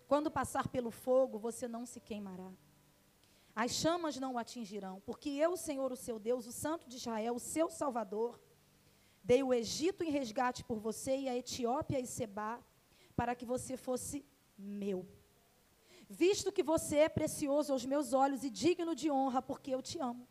Quando 0.07 0.29
passar 0.29 0.67
pelo 0.67 0.91
fogo, 0.91 1.37
você 1.37 1.67
não 1.67 1.85
se 1.85 1.99
queimará. 1.99 2.51
As 3.55 3.71
chamas 3.71 4.17
não 4.17 4.33
o 4.33 4.37
atingirão, 4.37 5.01
porque 5.05 5.29
eu, 5.29 5.57
Senhor, 5.57 5.91
o 5.91 5.95
seu 5.95 6.17
Deus, 6.17 6.47
o 6.47 6.51
Santo 6.51 6.87
de 6.87 6.95
Israel, 6.95 7.35
o 7.35 7.39
seu 7.39 7.69
Salvador, 7.69 8.39
dei 9.23 9.43
o 9.43 9.53
Egito 9.53 10.03
em 10.03 10.09
resgate 10.09 10.63
por 10.63 10.79
você 10.79 11.17
e 11.17 11.29
a 11.29 11.35
Etiópia 11.35 11.99
e 11.99 12.07
Seba, 12.07 12.63
para 13.15 13.35
que 13.35 13.45
você 13.45 13.75
fosse 13.75 14.25
meu. 14.57 15.07
Visto 16.09 16.51
que 16.51 16.63
você 16.63 16.97
é 16.97 17.09
precioso 17.09 17.71
aos 17.71 17.85
meus 17.85 18.13
olhos 18.13 18.43
e 18.43 18.49
digno 18.49 18.95
de 18.95 19.09
honra, 19.11 19.41
porque 19.41 19.71
eu 19.71 19.81
te 19.81 19.99
amo. 19.99 20.27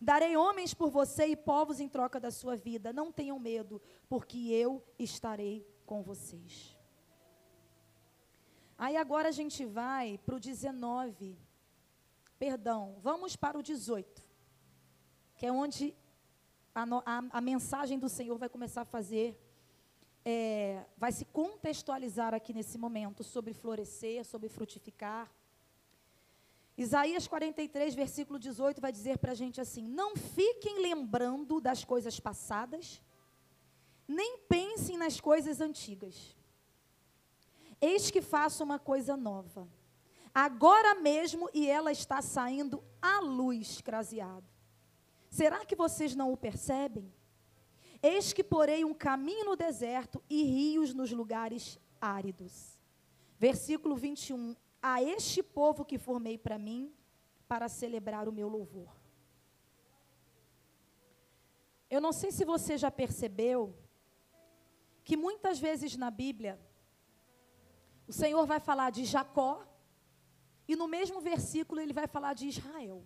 Darei 0.00 0.36
homens 0.36 0.72
por 0.72 0.90
você 0.90 1.26
e 1.26 1.36
povos 1.36 1.78
em 1.78 1.88
troca 1.88 2.18
da 2.18 2.30
sua 2.30 2.56
vida. 2.56 2.92
Não 2.92 3.12
tenham 3.12 3.38
medo, 3.38 3.82
porque 4.08 4.38
eu 4.50 4.82
estarei 4.98 5.66
com 5.84 6.02
vocês. 6.02 6.76
Aí 8.78 8.96
agora 8.96 9.28
a 9.28 9.32
gente 9.32 9.66
vai 9.66 10.18
para 10.24 10.36
o 10.36 10.40
19. 10.40 11.36
Perdão, 12.40 12.96
vamos 13.02 13.36
para 13.36 13.58
o 13.58 13.62
18. 13.62 14.22
Que 15.36 15.44
é 15.44 15.52
onde 15.52 15.94
a, 16.74 16.84
a, 16.84 17.22
a 17.32 17.40
mensagem 17.42 17.98
do 17.98 18.08
Senhor 18.08 18.38
vai 18.38 18.48
começar 18.48 18.80
a 18.80 18.86
fazer. 18.86 19.38
É, 20.24 20.86
vai 20.96 21.12
se 21.12 21.26
contextualizar 21.26 22.32
aqui 22.32 22.54
nesse 22.54 22.78
momento 22.78 23.22
sobre 23.22 23.52
florescer, 23.52 24.24
sobre 24.24 24.48
frutificar. 24.48 25.30
Isaías 26.78 27.28
43, 27.28 27.94
versículo 27.94 28.38
18, 28.38 28.80
vai 28.80 28.90
dizer 28.90 29.18
para 29.18 29.32
a 29.32 29.34
gente 29.34 29.60
assim: 29.60 29.86
Não 29.86 30.16
fiquem 30.16 30.80
lembrando 30.80 31.60
das 31.60 31.84
coisas 31.84 32.18
passadas, 32.18 33.02
nem 34.08 34.38
pensem 34.48 34.96
nas 34.96 35.20
coisas 35.20 35.60
antigas. 35.60 36.34
Eis 37.78 38.10
que 38.10 38.22
faço 38.22 38.64
uma 38.64 38.78
coisa 38.78 39.14
nova, 39.14 39.68
agora 40.34 40.94
mesmo, 40.94 41.48
e 41.52 41.68
ela 41.68 41.92
está 41.92 42.22
saindo 42.22 42.82
à 43.00 43.20
luz, 43.20 43.80
craseado. 43.80 44.46
Será 45.28 45.64
que 45.64 45.76
vocês 45.76 46.14
não 46.14 46.32
o 46.32 46.36
percebem? 46.36 47.12
Eis 48.02 48.32
que 48.32 48.42
porei 48.42 48.84
um 48.84 48.94
caminho 48.94 49.44
no 49.44 49.56
deserto 49.56 50.22
e 50.28 50.42
rios 50.42 50.94
nos 50.94 51.12
lugares 51.12 51.78
áridos. 52.00 52.78
Versículo 53.38 53.94
21 53.96 54.56
a 54.82 55.02
este 55.02 55.42
povo 55.42 55.84
que 55.84 55.98
formei 55.98 56.38
para 56.38 56.58
mim, 56.58 56.92
para 57.46 57.68
celebrar 57.68 58.28
o 58.28 58.32
meu 58.32 58.48
louvor. 58.48 58.88
Eu 61.90 62.00
não 62.00 62.12
sei 62.12 62.30
se 62.30 62.44
você 62.44 62.78
já 62.78 62.90
percebeu 62.90 63.76
que 65.04 65.16
muitas 65.16 65.58
vezes 65.58 65.96
na 65.96 66.10
Bíblia 66.10 66.58
o 68.06 68.12
Senhor 68.12 68.46
vai 68.46 68.60
falar 68.60 68.90
de 68.90 69.04
Jacó 69.04 69.66
e 70.70 70.76
no 70.76 70.86
mesmo 70.86 71.20
versículo 71.20 71.80
ele 71.80 71.92
vai 71.92 72.06
falar 72.06 72.32
de 72.32 72.46
Israel. 72.46 73.04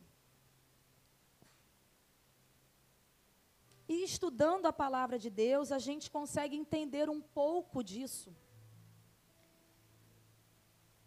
E 3.89 4.05
estudando 4.05 4.67
a 4.67 4.73
palavra 4.73 5.19
de 5.19 5.31
Deus, 5.31 5.73
a 5.73 5.79
gente 5.79 6.11
consegue 6.11 6.55
entender 6.55 7.09
um 7.09 7.23
pouco 7.23 7.83
disso. 7.83 8.37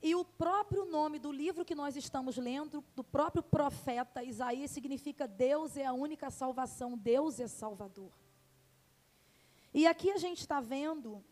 E 0.02 0.16
o 0.16 0.26
próprio 0.26 0.86
nome 0.86 1.20
do 1.20 1.32
livro 1.32 1.64
que 1.64 1.76
nós 1.76 1.96
estamos 1.96 2.38
lendo, 2.38 2.84
do 2.96 3.04
próprio 3.04 3.44
profeta 3.44 4.24
Isaías, 4.24 4.72
significa 4.72 5.28
Deus 5.28 5.78
é 5.78 5.86
a 5.86 5.94
única 5.94 6.32
salvação, 6.32 6.98
Deus 6.98 7.40
é 7.40 7.48
Salvador. 7.48 8.12
E 9.72 9.86
aqui 9.86 10.10
a 10.10 10.18
gente 10.18 10.40
está 10.40 10.60
vendo 10.60 11.24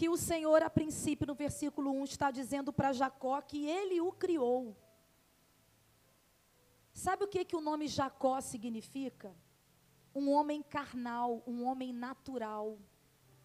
que 0.00 0.08
o 0.08 0.16
Senhor, 0.16 0.62
a 0.62 0.70
princípio, 0.70 1.26
no 1.26 1.34
versículo 1.34 1.90
1, 1.90 2.04
está 2.04 2.30
dizendo 2.30 2.72
para 2.72 2.90
Jacó 2.90 3.38
que 3.42 3.66
ele 3.66 4.00
o 4.00 4.10
criou. 4.10 4.74
Sabe 6.90 7.24
o 7.24 7.28
que, 7.28 7.44
que 7.44 7.54
o 7.54 7.60
nome 7.60 7.86
Jacó 7.86 8.40
significa? 8.40 9.36
Um 10.14 10.30
homem 10.30 10.62
carnal, 10.62 11.42
um 11.46 11.66
homem 11.66 11.92
natural, 11.92 12.78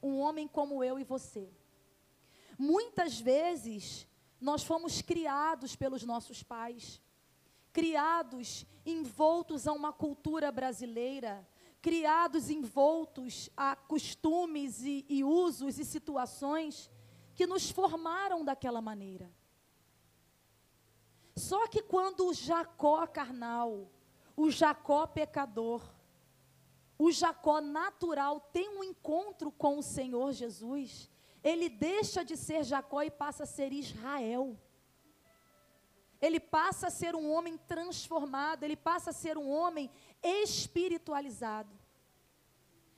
um 0.02 0.18
homem 0.18 0.48
como 0.48 0.82
eu 0.82 0.98
e 0.98 1.04
você. 1.04 1.54
Muitas 2.58 3.20
vezes, 3.20 4.08
nós 4.40 4.64
fomos 4.64 5.02
criados 5.02 5.76
pelos 5.76 6.06
nossos 6.06 6.42
pais, 6.42 7.02
criados 7.74 8.66
envoltos 8.86 9.68
a 9.68 9.74
uma 9.74 9.92
cultura 9.92 10.54
brasileira, 10.54 11.46
criados 11.86 12.50
envoltos 12.50 13.48
a 13.56 13.76
costumes 13.76 14.82
e, 14.82 15.06
e 15.08 15.24
usos 15.24 15.78
e 15.78 15.86
situações 15.86 16.90
que 17.36 17.46
nos 17.46 17.70
formaram 17.70 18.44
daquela 18.44 18.82
maneira. 18.82 19.32
Só 21.36 21.68
que 21.68 21.84
quando 21.84 22.26
o 22.26 22.34
Jacó 22.34 23.06
carnal, 23.06 23.88
o 24.36 24.50
Jacó 24.50 25.06
pecador, 25.06 25.80
o 26.98 27.12
Jacó 27.12 27.62
natural 27.62 28.40
tem 28.52 28.68
um 28.68 28.84
encontro 28.84 29.52
com 29.52 29.78
o 29.78 29.84
Senhor 29.84 30.34
Jesus, 30.34 31.08
ele 31.44 31.70
deixa 31.70 32.26
de 32.26 32.36
ser 32.36 32.64
Jacó 32.64 33.04
e 33.04 33.12
passa 33.12 33.44
a 33.44 33.46
ser 33.46 33.72
Israel. 33.72 34.60
Ele 36.26 36.40
passa 36.40 36.88
a 36.88 36.96
ser 37.00 37.14
um 37.16 37.32
homem 37.32 37.56
transformado, 37.56 38.64
ele 38.64 38.76
passa 38.76 39.12
a 39.12 39.14
ser 39.14 39.38
um 39.38 39.48
homem 39.48 39.92
espiritualizado. 40.24 41.72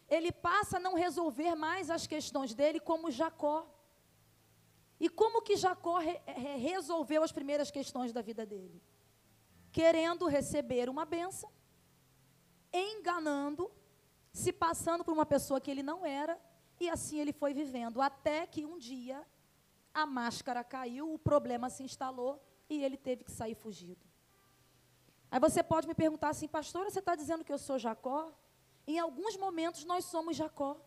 Ele 0.08 0.32
passa 0.32 0.78
a 0.78 0.80
não 0.80 0.94
resolver 0.94 1.54
mais 1.54 1.90
as 1.90 2.08
questões 2.08 2.54
dele 2.54 2.80
como 2.80 3.12
Jacó. 3.12 3.68
E 4.98 5.10
como 5.10 5.42
que 5.42 5.58
Jacó 5.58 5.98
re 5.98 6.16
resolveu 6.70 7.22
as 7.22 7.34
primeiras 7.34 7.70
questões 7.70 8.14
da 8.14 8.22
vida 8.22 8.46
dele? 8.46 8.82
Querendo 9.74 10.26
receber 10.28 10.88
uma 10.88 11.04
benção, 11.04 11.52
enganando, 12.72 13.70
se 14.32 14.54
passando 14.54 15.04
por 15.04 15.14
uma 15.14 15.26
pessoa 15.26 15.60
que 15.60 15.70
ele 15.70 15.84
não 15.84 16.06
era 16.06 16.40
e 16.80 16.90
assim 16.90 17.20
ele 17.20 17.34
foi 17.34 17.54
vivendo, 17.54 18.02
até 18.02 18.48
que 18.48 18.66
um 18.66 18.78
dia 18.78 19.22
a 19.94 20.06
máscara 20.06 20.64
caiu, 20.64 21.14
o 21.14 21.20
problema 21.20 21.70
se 21.70 21.84
instalou 21.84 22.47
e 22.70 22.84
ele 22.84 22.98
teve 22.98 23.24
que 23.24 23.32
sair 23.32 23.56
fugido. 23.56 24.06
Aí 25.30 25.40
você 25.40 25.62
pode 25.62 25.88
me 25.88 25.94
perguntar 25.94 26.30
assim, 26.30 26.48
pastora, 26.48 26.90
você 26.90 27.00
está 27.00 27.16
dizendo 27.16 27.44
que 27.44 27.52
eu 27.52 27.58
sou 27.58 27.78
Jacó? 27.78 28.32
Em 28.86 29.00
alguns 29.00 29.36
momentos 29.38 29.84
nós 29.86 30.06
somos 30.06 30.38
Jacó. 30.38 30.78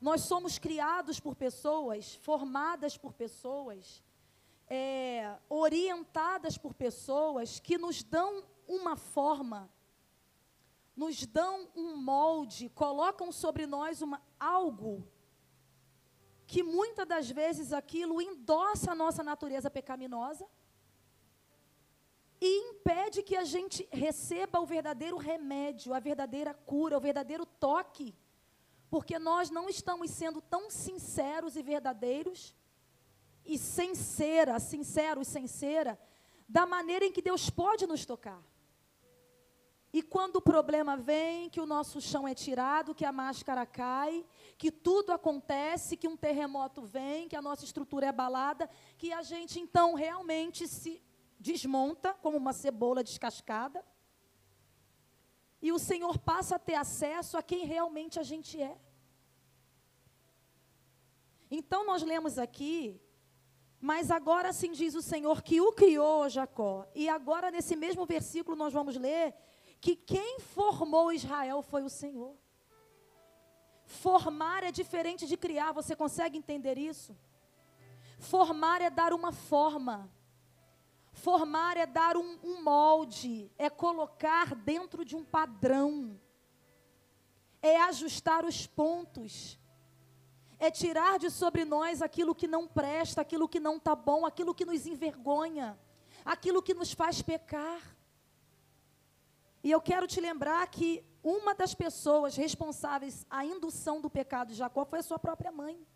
Nós 0.00 0.22
somos 0.22 0.58
criados 0.58 1.20
por 1.20 1.36
pessoas, 1.36 2.14
formadas 2.16 2.96
por 2.96 3.12
pessoas, 3.12 4.02
é, 4.68 5.36
orientadas 5.48 6.58
por 6.58 6.74
pessoas 6.74 7.60
que 7.60 7.78
nos 7.78 8.02
dão 8.02 8.44
uma 8.66 8.96
forma 8.96 9.70
nos 10.96 11.26
dão 11.26 11.68
um 11.74 11.96
molde, 11.96 12.68
colocam 12.68 13.32
sobre 13.32 13.66
nós 13.66 14.02
uma, 14.02 14.22
algo 14.38 15.06
que 16.52 16.62
muitas 16.62 17.08
das 17.08 17.30
vezes 17.30 17.72
aquilo 17.72 18.20
endossa 18.20 18.92
a 18.92 18.94
nossa 18.94 19.22
natureza 19.22 19.70
pecaminosa 19.70 20.46
e 22.38 22.50
impede 22.68 23.22
que 23.22 23.34
a 23.34 23.44
gente 23.44 23.88
receba 23.90 24.60
o 24.60 24.66
verdadeiro 24.66 25.16
remédio, 25.16 25.94
a 25.94 25.98
verdadeira 25.98 26.52
cura, 26.52 26.98
o 26.98 27.00
verdadeiro 27.00 27.46
toque, 27.46 28.14
porque 28.90 29.18
nós 29.18 29.48
não 29.48 29.66
estamos 29.66 30.10
sendo 30.10 30.42
tão 30.42 30.68
sinceros 30.68 31.56
e 31.56 31.62
verdadeiros 31.62 32.54
e 33.46 33.56
sincera, 33.56 34.60
sinceros, 34.60 35.28
sincera, 35.28 35.98
da 36.46 36.66
maneira 36.66 37.06
em 37.06 37.12
que 37.12 37.22
Deus 37.22 37.48
pode 37.48 37.86
nos 37.86 38.04
tocar. 38.04 38.44
E 39.92 40.02
quando 40.02 40.36
o 40.36 40.40
problema 40.40 40.96
vem, 40.96 41.50
que 41.50 41.60
o 41.60 41.66
nosso 41.66 42.00
chão 42.00 42.26
é 42.26 42.34
tirado, 42.34 42.94
que 42.94 43.04
a 43.04 43.12
máscara 43.12 43.66
cai, 43.66 44.24
que 44.56 44.70
tudo 44.70 45.12
acontece, 45.12 45.98
que 45.98 46.08
um 46.08 46.16
terremoto 46.16 46.80
vem, 46.80 47.28
que 47.28 47.36
a 47.36 47.42
nossa 47.42 47.64
estrutura 47.64 48.06
é 48.06 48.08
abalada, 48.08 48.70
que 48.96 49.12
a 49.12 49.20
gente 49.22 49.60
então 49.60 49.92
realmente 49.92 50.66
se 50.66 51.02
desmonta 51.38 52.14
como 52.14 52.38
uma 52.38 52.54
cebola 52.54 53.04
descascada. 53.04 53.84
E 55.60 55.70
o 55.70 55.78
Senhor 55.78 56.18
passa 56.18 56.56
a 56.56 56.58
ter 56.58 56.74
acesso 56.74 57.36
a 57.36 57.42
quem 57.42 57.66
realmente 57.66 58.18
a 58.18 58.22
gente 58.22 58.60
é. 58.60 58.78
Então 61.50 61.84
nós 61.84 62.02
lemos 62.02 62.38
aqui, 62.38 62.98
mas 63.78 64.10
agora 64.10 64.48
assim 64.48 64.72
diz 64.72 64.94
o 64.94 65.02
Senhor 65.02 65.42
que 65.42 65.60
o 65.60 65.70
criou 65.70 66.30
Jacó. 66.30 66.86
E 66.94 67.10
agora 67.10 67.50
nesse 67.50 67.76
mesmo 67.76 68.06
versículo 68.06 68.56
nós 68.56 68.72
vamos 68.72 68.96
ler 68.96 69.34
que 69.82 69.96
quem 69.96 70.38
formou 70.38 71.12
Israel 71.12 71.60
foi 71.60 71.82
o 71.82 71.90
Senhor. 71.90 72.36
Formar 73.84 74.62
é 74.62 74.70
diferente 74.70 75.26
de 75.26 75.36
criar, 75.36 75.72
você 75.72 75.96
consegue 75.96 76.38
entender 76.38 76.78
isso? 76.78 77.18
Formar 78.16 78.80
é 78.80 78.88
dar 78.88 79.12
uma 79.12 79.32
forma. 79.32 80.08
Formar 81.12 81.76
é 81.76 81.84
dar 81.84 82.16
um, 82.16 82.38
um 82.44 82.62
molde, 82.62 83.50
é 83.58 83.68
colocar 83.68 84.54
dentro 84.54 85.04
de 85.04 85.16
um 85.16 85.24
padrão, 85.24 86.18
é 87.60 87.82
ajustar 87.82 88.44
os 88.44 88.68
pontos, 88.68 89.58
é 90.60 90.70
tirar 90.70 91.18
de 91.18 91.28
sobre 91.28 91.64
nós 91.64 92.00
aquilo 92.00 92.36
que 92.36 92.46
não 92.46 92.68
presta, 92.68 93.20
aquilo 93.20 93.48
que 93.48 93.58
não 93.58 93.78
está 93.78 93.96
bom, 93.96 94.24
aquilo 94.24 94.54
que 94.54 94.64
nos 94.64 94.86
envergonha, 94.86 95.76
aquilo 96.24 96.62
que 96.62 96.72
nos 96.72 96.92
faz 96.92 97.20
pecar. 97.20 97.80
E 99.62 99.70
eu 99.70 99.80
quero 99.80 100.06
te 100.06 100.20
lembrar 100.20 100.66
que 100.68 101.04
uma 101.22 101.54
das 101.54 101.74
pessoas 101.74 102.34
responsáveis 102.34 103.24
à 103.30 103.44
indução 103.44 104.00
do 104.00 104.10
pecado 104.10 104.48
de 104.48 104.54
Jacó 104.54 104.84
foi 104.84 104.98
a 104.98 105.02
sua 105.02 105.18
própria 105.18 105.52
mãe. 105.52 105.86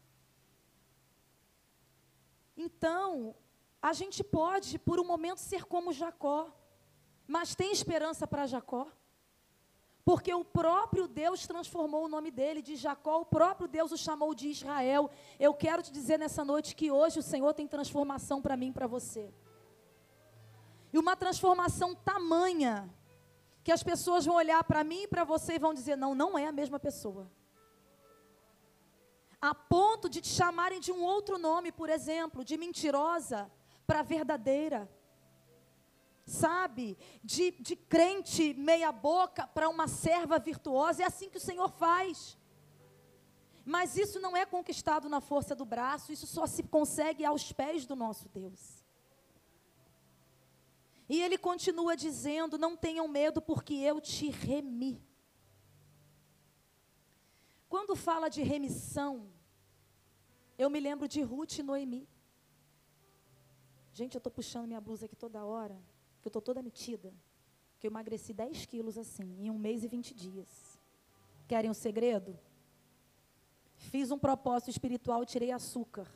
Então, 2.56 3.34
a 3.82 3.92
gente 3.92 4.22
pode, 4.22 4.78
por 4.78 5.00
um 5.00 5.04
momento, 5.04 5.38
ser 5.38 5.64
como 5.64 5.92
Jacó, 5.92 6.50
mas 7.26 7.54
tem 7.54 7.72
esperança 7.72 8.26
para 8.26 8.46
Jacó. 8.46 8.86
Porque 10.04 10.32
o 10.32 10.44
próprio 10.44 11.08
Deus 11.08 11.48
transformou 11.48 12.04
o 12.04 12.08
nome 12.08 12.30
dele 12.30 12.62
de 12.62 12.76
Jacó, 12.76 13.20
o 13.20 13.26
próprio 13.26 13.66
Deus 13.66 13.90
o 13.90 13.96
chamou 13.96 14.32
de 14.36 14.48
Israel. 14.48 15.10
Eu 15.38 15.52
quero 15.52 15.82
te 15.82 15.90
dizer 15.90 16.16
nessa 16.16 16.44
noite 16.44 16.76
que 16.76 16.92
hoje 16.92 17.18
o 17.18 17.22
Senhor 17.22 17.52
tem 17.52 17.66
transformação 17.66 18.40
para 18.40 18.56
mim 18.56 18.68
e 18.68 18.72
para 18.72 18.86
você. 18.86 19.34
E 20.92 20.98
uma 20.98 21.16
transformação 21.16 21.92
tamanha, 21.92 22.88
que 23.66 23.72
as 23.78 23.82
pessoas 23.90 24.24
vão 24.28 24.36
olhar 24.36 24.62
para 24.70 24.82
mim 24.90 25.02
e 25.02 25.08
para 25.14 25.24
você 25.32 25.54
e 25.54 25.64
vão 25.66 25.74
dizer: 25.78 25.96
não, 26.04 26.14
não 26.22 26.38
é 26.38 26.46
a 26.46 26.58
mesma 26.60 26.78
pessoa 26.88 27.24
a 29.40 29.54
ponto 29.54 30.08
de 30.08 30.20
te 30.20 30.28
chamarem 30.28 30.80
de 30.80 30.90
um 30.90 31.02
outro 31.02 31.38
nome, 31.38 31.70
por 31.70 31.88
exemplo, 31.88 32.44
de 32.44 32.56
mentirosa, 32.56 33.50
para 33.86 34.02
verdadeira. 34.02 34.90
Sabe? 36.24 36.98
De, 37.22 37.52
de 37.52 37.76
crente 37.76 38.54
meia-boca 38.54 39.46
para 39.46 39.68
uma 39.68 39.86
serva 39.86 40.38
virtuosa. 40.38 41.02
É 41.02 41.06
assim 41.06 41.28
que 41.28 41.36
o 41.36 41.40
Senhor 41.40 41.68
faz. 41.68 42.36
Mas 43.64 43.96
isso 43.96 44.18
não 44.20 44.36
é 44.36 44.44
conquistado 44.44 45.08
na 45.08 45.20
força 45.20 45.54
do 45.54 45.64
braço, 45.64 46.12
isso 46.12 46.26
só 46.26 46.46
se 46.46 46.62
consegue 46.62 47.24
aos 47.24 47.52
pés 47.52 47.84
do 47.84 47.96
nosso 47.96 48.28
Deus. 48.28 48.75
E 51.08 51.22
ele 51.22 51.38
continua 51.38 51.96
dizendo: 51.96 52.58
Não 52.58 52.76
tenham 52.76 53.06
medo, 53.06 53.40
porque 53.40 53.74
eu 53.74 54.00
te 54.00 54.28
remi. 54.28 55.02
Quando 57.68 57.96
fala 57.96 58.28
de 58.28 58.42
remissão, 58.42 59.28
eu 60.58 60.70
me 60.70 60.80
lembro 60.80 61.06
de 61.06 61.20
Ruth 61.20 61.58
e 61.58 61.62
Noemi. 61.62 62.08
Gente, 63.92 64.14
eu 64.14 64.18
estou 64.18 64.32
puxando 64.32 64.66
minha 64.66 64.80
blusa 64.80 65.06
aqui 65.06 65.16
toda 65.16 65.44
hora, 65.44 65.76
que 66.20 66.26
eu 66.26 66.30
estou 66.30 66.42
toda 66.42 66.62
metida. 66.62 67.12
Que 67.78 67.86
eu 67.86 67.90
emagreci 67.90 68.32
10 68.32 68.66
quilos 68.66 68.96
assim, 68.96 69.36
em 69.38 69.50
um 69.50 69.58
mês 69.58 69.84
e 69.84 69.88
20 69.88 70.14
dias. 70.14 70.48
Querem 71.46 71.70
um 71.70 71.74
segredo? 71.74 72.38
Fiz 73.76 74.10
um 74.10 74.18
propósito 74.18 74.70
espiritual 74.70 75.22
e 75.22 75.26
tirei 75.26 75.50
açúcar. 75.50 76.08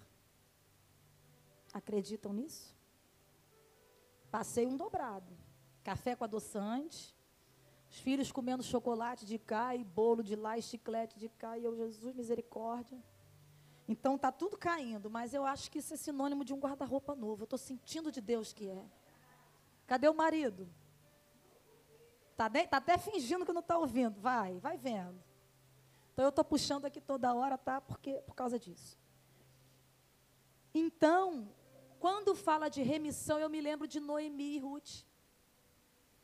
Acreditam 1.73 2.33
nisso? 2.33 2.75
Passei 4.31 4.67
um 4.67 4.77
dobrado. 4.77 5.37
Café 5.83 6.15
com 6.15 6.25
adoçante. 6.25 7.17
Os 7.91 7.99
filhos 7.99 8.31
comendo 8.31 8.63
chocolate 8.63 9.27
de 9.27 9.39
cá 9.39 9.75
e 9.75 9.83
bolo 9.83 10.23
de 10.23 10.37
lá 10.37 10.57
e 10.57 10.63
chiclete 10.63 11.19
de 11.19 11.29
cá. 11.29 11.59
E 11.59 11.65
eu, 11.65 11.75
Jesus, 11.75 12.15
misericórdia. 12.15 13.03
Então 13.89 14.15
está 14.15 14.31
tudo 14.31 14.57
caindo, 14.57 15.11
mas 15.11 15.35
eu 15.35 15.45
acho 15.45 15.69
que 15.69 15.81
isso 15.81 15.93
é 15.93 15.97
sinônimo 15.97 16.45
de 16.45 16.55
um 16.55 16.61
guarda-roupa 16.61 17.17
novo. 17.17 17.43
Eu 17.43 17.45
estou 17.45 17.59
sentindo 17.59 18.13
de 18.13 18.21
Deus 18.21 18.53
que 18.53 18.69
é. 18.69 18.85
Cadê 19.85 20.09
o 20.09 20.15
marido? 20.15 20.69
Está 22.31 22.49
tá 22.49 22.77
até 22.77 22.97
fingindo 22.97 23.45
que 23.45 23.53
não 23.53 23.61
está 23.61 23.77
ouvindo. 23.77 24.21
Vai, 24.21 24.61
vai 24.61 24.77
vendo. 24.77 25.21
Então 26.13 26.25
eu 26.25 26.29
estou 26.29 26.45
puxando 26.45 26.85
aqui 26.85 27.01
toda 27.01 27.35
hora, 27.35 27.59
tá? 27.59 27.81
Porque, 27.81 28.15
por 28.21 28.37
causa 28.37 28.59
disso. 28.59 28.97
Então, 30.73 31.49
quando 32.01 32.35
fala 32.35 32.69
de 32.71 32.83
remissão, 32.83 33.39
eu 33.39 33.51
me 33.51 33.61
lembro 33.61 33.87
de 33.87 34.01
Noemi 34.01 34.57
e 34.57 34.59
Ruth. 34.59 35.05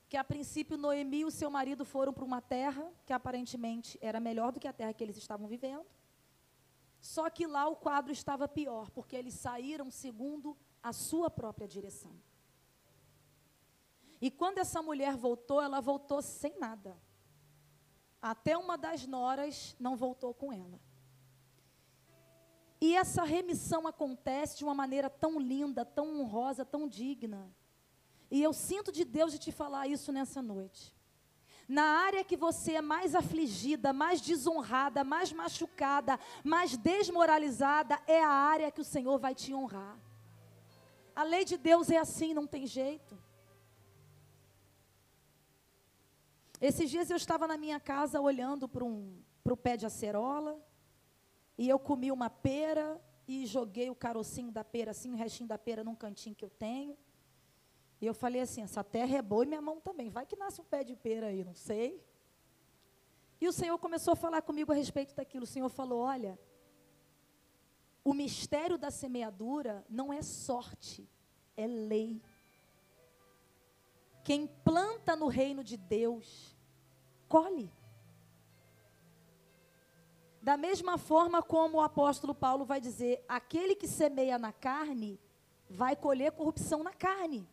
Que 0.08 0.16
a 0.16 0.24
princípio 0.24 0.78
Noemi 0.78 1.18
e 1.18 1.24
o 1.26 1.30
seu 1.30 1.50
marido 1.50 1.84
foram 1.84 2.12
para 2.14 2.24
uma 2.24 2.40
terra 2.40 2.90
que 3.04 3.12
aparentemente 3.12 3.98
era 4.00 4.18
melhor 4.18 4.52
do 4.52 4.58
que 4.58 4.66
a 4.66 4.72
terra 4.72 4.94
que 4.94 5.04
eles 5.04 5.18
estavam 5.18 5.46
vivendo. 5.46 5.84
Só 6.98 7.28
que 7.28 7.46
lá 7.46 7.68
o 7.68 7.76
quadro 7.76 8.10
estava 8.10 8.48
pior, 8.48 8.90
porque 8.90 9.14
eles 9.14 9.34
saíram 9.34 9.90
segundo 9.90 10.56
a 10.82 10.92
sua 10.92 11.28
própria 11.28 11.68
direção. 11.68 12.14
E 14.18 14.30
quando 14.30 14.58
essa 14.58 14.80
mulher 14.80 15.14
voltou, 15.14 15.60
ela 15.60 15.80
voltou 15.80 16.22
sem 16.22 16.58
nada. 16.58 16.96
Até 18.22 18.56
uma 18.56 18.78
das 18.78 19.06
noras 19.06 19.76
não 19.78 19.94
voltou 19.94 20.32
com 20.32 20.50
ela. 20.50 20.80
E 22.80 22.94
essa 22.94 23.24
remissão 23.24 23.86
acontece 23.86 24.58
de 24.58 24.64
uma 24.64 24.74
maneira 24.74 25.08
tão 25.08 25.40
linda, 25.40 25.84
tão 25.84 26.20
honrosa, 26.20 26.64
tão 26.64 26.86
digna. 26.86 27.50
E 28.30 28.42
eu 28.42 28.52
sinto 28.52 28.92
de 28.92 29.04
Deus 29.04 29.32
de 29.32 29.38
te 29.38 29.52
falar 29.52 29.86
isso 29.86 30.12
nessa 30.12 30.42
noite. 30.42 30.94
Na 31.68 31.82
área 31.82 32.22
que 32.22 32.36
você 32.36 32.74
é 32.74 32.80
mais 32.80 33.14
afligida, 33.14 33.92
mais 33.92 34.20
desonrada, 34.20 35.02
mais 35.02 35.32
machucada, 35.32 36.18
mais 36.44 36.76
desmoralizada, 36.76 38.00
é 38.06 38.22
a 38.22 38.30
área 38.30 38.70
que 38.70 38.80
o 38.80 38.84
Senhor 38.84 39.18
vai 39.18 39.34
te 39.34 39.52
honrar. 39.52 39.98
A 41.14 41.22
lei 41.22 41.44
de 41.44 41.56
Deus 41.56 41.90
é 41.90 41.96
assim, 41.96 42.34
não 42.34 42.46
tem 42.46 42.66
jeito. 42.66 43.18
Esses 46.60 46.90
dias 46.90 47.10
eu 47.10 47.16
estava 47.16 47.46
na 47.46 47.56
minha 47.56 47.80
casa 47.80 48.20
olhando 48.20 48.68
para 48.68 48.84
um, 48.84 49.18
o 49.44 49.56
pé 49.56 49.76
de 49.76 49.86
acerola, 49.86 50.58
e 51.58 51.68
eu 51.68 51.78
comi 51.78 52.12
uma 52.12 52.28
pera 52.28 53.00
e 53.26 53.46
joguei 53.46 53.90
o 53.90 53.94
carocinho 53.94 54.50
da 54.50 54.62
pera, 54.62 54.90
assim, 54.90 55.12
o 55.12 55.16
restinho 55.16 55.48
da 55.48 55.58
pera 55.58 55.82
num 55.82 55.94
cantinho 55.94 56.36
que 56.36 56.44
eu 56.44 56.50
tenho. 56.50 56.96
E 58.00 58.06
eu 58.06 58.14
falei 58.14 58.42
assim: 58.42 58.62
essa 58.62 58.84
terra 58.84 59.16
é 59.16 59.22
boa 59.22 59.44
e 59.44 59.48
minha 59.48 59.62
mão 59.62 59.80
também. 59.80 60.10
Vai 60.10 60.26
que 60.26 60.36
nasce 60.36 60.60
um 60.60 60.64
pé 60.64 60.84
de 60.84 60.94
pera 60.94 61.28
aí, 61.28 61.44
não 61.44 61.54
sei. 61.54 62.02
E 63.40 63.48
o 63.48 63.52
Senhor 63.52 63.78
começou 63.78 64.12
a 64.12 64.16
falar 64.16 64.42
comigo 64.42 64.72
a 64.72 64.74
respeito 64.74 65.14
daquilo. 65.14 65.44
O 65.44 65.46
Senhor 65.46 65.68
falou: 65.68 66.00
olha, 66.00 66.38
o 68.04 68.14
mistério 68.14 68.78
da 68.78 68.90
semeadura 68.90 69.84
não 69.88 70.12
é 70.12 70.22
sorte, 70.22 71.08
é 71.56 71.66
lei. 71.66 72.22
Quem 74.22 74.46
planta 74.46 75.16
no 75.16 75.28
reino 75.28 75.64
de 75.64 75.76
Deus, 75.76 76.56
colhe. 77.28 77.72
Da 80.46 80.56
mesma 80.56 80.96
forma 80.96 81.42
como 81.42 81.78
o 81.78 81.80
apóstolo 81.80 82.32
Paulo 82.32 82.64
vai 82.64 82.80
dizer: 82.80 83.14
aquele 83.28 83.74
que 83.74 83.88
semeia 83.88 84.38
na 84.38 84.52
carne, 84.52 85.18
vai 85.68 85.96
colher 85.96 86.30
corrupção 86.30 86.84
na 86.84 86.92
carne. 86.92 87.48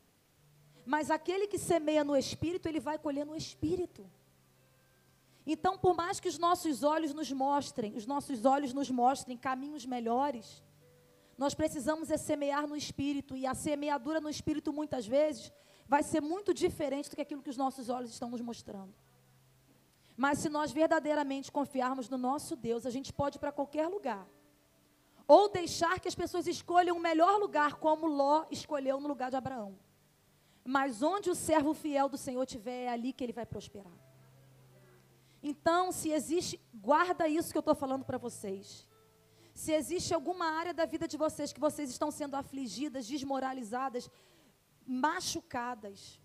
Mas 0.85 1.09
aquele 1.09 1.47
que 1.47 1.57
semeia 1.57 2.03
no 2.03 2.15
espírito, 2.15 2.67
ele 2.67 2.79
vai 2.79 2.99
colher 2.99 3.25
no 3.25 3.35
espírito. 3.35 4.07
Então, 5.43 5.75
por 5.75 5.95
mais 5.95 6.19
que 6.19 6.29
os 6.29 6.37
nossos 6.37 6.83
olhos 6.83 7.15
nos 7.15 7.31
mostrem, 7.31 7.95
os 7.95 8.05
nossos 8.05 8.45
olhos 8.45 8.73
nos 8.73 8.91
mostrem 8.91 9.35
caminhos 9.35 9.87
melhores, 9.87 10.63
nós 11.35 11.55
precisamos 11.55 12.11
é 12.11 12.17
semear 12.17 12.67
no 12.67 12.75
espírito 12.75 13.35
e 13.35 13.47
a 13.47 13.55
semeadura 13.55 14.21
no 14.21 14.29
espírito 14.29 14.71
muitas 14.71 15.07
vezes 15.07 15.51
vai 15.87 16.03
ser 16.03 16.21
muito 16.21 16.53
diferente 16.53 17.09
do 17.09 17.15
que 17.15 17.23
aquilo 17.23 17.41
que 17.41 17.49
os 17.49 17.57
nossos 17.57 17.89
olhos 17.89 18.11
estão 18.11 18.29
nos 18.29 18.41
mostrando. 18.41 18.93
Mas 20.15 20.39
se 20.39 20.49
nós 20.49 20.71
verdadeiramente 20.71 21.51
confiarmos 21.51 22.07
no 22.09 22.17
nosso 22.17 22.55
Deus, 22.55 22.85
a 22.85 22.89
gente 22.89 23.11
pode 23.11 23.37
ir 23.37 23.39
para 23.39 23.51
qualquer 23.51 23.87
lugar. 23.87 24.27
Ou 25.27 25.49
deixar 25.49 25.99
que 25.99 26.07
as 26.07 26.15
pessoas 26.15 26.47
escolham 26.47 26.97
o 26.97 26.99
melhor 26.99 27.39
lugar, 27.39 27.75
como 27.75 28.05
Ló 28.05 28.45
escolheu 28.51 28.99
no 28.99 29.07
lugar 29.07 29.29
de 29.29 29.37
Abraão. 29.37 29.77
Mas 30.63 31.01
onde 31.01 31.29
o 31.29 31.35
servo 31.35 31.73
fiel 31.73 32.07
do 32.07 32.17
Senhor 32.17 32.45
tiver, 32.45 32.83
é 32.85 32.89
ali 32.89 33.11
que 33.11 33.23
ele 33.23 33.33
vai 33.33 33.45
prosperar. 33.45 33.93
Então, 35.41 35.91
se 35.91 36.09
existe, 36.09 36.59
guarda 36.73 37.27
isso 37.27 37.51
que 37.51 37.57
eu 37.57 37.61
estou 37.61 37.75
falando 37.75 38.05
para 38.05 38.17
vocês. 38.17 38.87
Se 39.53 39.71
existe 39.73 40.13
alguma 40.13 40.45
área 40.45 40.73
da 40.73 40.85
vida 40.85 41.07
de 41.07 41.17
vocês 41.17 41.51
que 41.51 41.59
vocês 41.59 41.89
estão 41.89 42.09
sendo 42.11 42.35
afligidas, 42.35 43.07
desmoralizadas, 43.07 44.09
machucadas, 44.85 46.19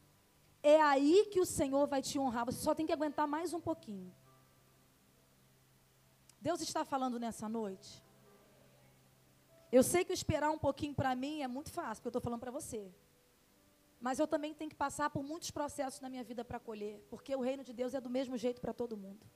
é 0.69 0.81
aí 0.83 1.27
que 1.31 1.41
o 1.41 1.47
Senhor 1.47 1.87
vai 1.87 2.03
te 2.03 2.19
honrar. 2.19 2.45
Você 2.47 2.61
só 2.61 2.75
tem 2.75 2.87
que 2.87 2.93
aguentar 2.93 3.27
mais 3.27 3.53
um 3.53 3.61
pouquinho. 3.61 4.13
Deus 6.41 6.61
está 6.61 6.85
falando 6.85 7.19
nessa 7.19 7.49
noite. 7.49 8.03
Eu 9.71 9.83
sei 9.83 10.05
que 10.05 10.13
esperar 10.13 10.51
um 10.51 10.59
pouquinho 10.59 10.95
para 10.95 11.15
mim 11.15 11.43
é 11.43 11.49
muito 11.49 11.71
fácil, 11.71 11.97
porque 11.97 12.09
eu 12.09 12.11
estou 12.11 12.23
falando 12.23 12.41
para 12.41 12.51
você. 12.51 12.93
Mas 14.01 14.19
eu 14.19 14.27
também 14.27 14.55
tenho 14.55 14.71
que 14.71 14.77
passar 14.77 15.11
por 15.11 15.23
muitos 15.23 15.51
processos 15.51 16.01
na 16.01 16.09
minha 16.09 16.23
vida 16.23 16.45
para 16.45 16.61
colher, 16.61 17.05
porque 17.11 17.35
o 17.35 17.41
reino 17.41 17.65
de 17.65 17.73
Deus 17.73 17.95
é 17.95 18.01
do 18.01 18.09
mesmo 18.09 18.37
jeito 18.37 18.61
para 18.61 18.73
todo 18.73 18.97
mundo. 18.97 19.27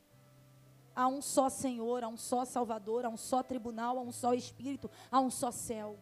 Há 0.95 1.09
um 1.09 1.21
só 1.21 1.49
Senhor, 1.49 2.05
há 2.05 2.09
um 2.09 2.17
só 2.17 2.45
Salvador, 2.45 3.05
há 3.05 3.09
um 3.09 3.17
só 3.17 3.43
tribunal, 3.43 3.99
há 3.99 4.03
um 4.03 4.13
só 4.13 4.35
Espírito, 4.35 4.91
há 5.11 5.21
um 5.21 5.31
só 5.31 5.51
céu. 5.51 5.99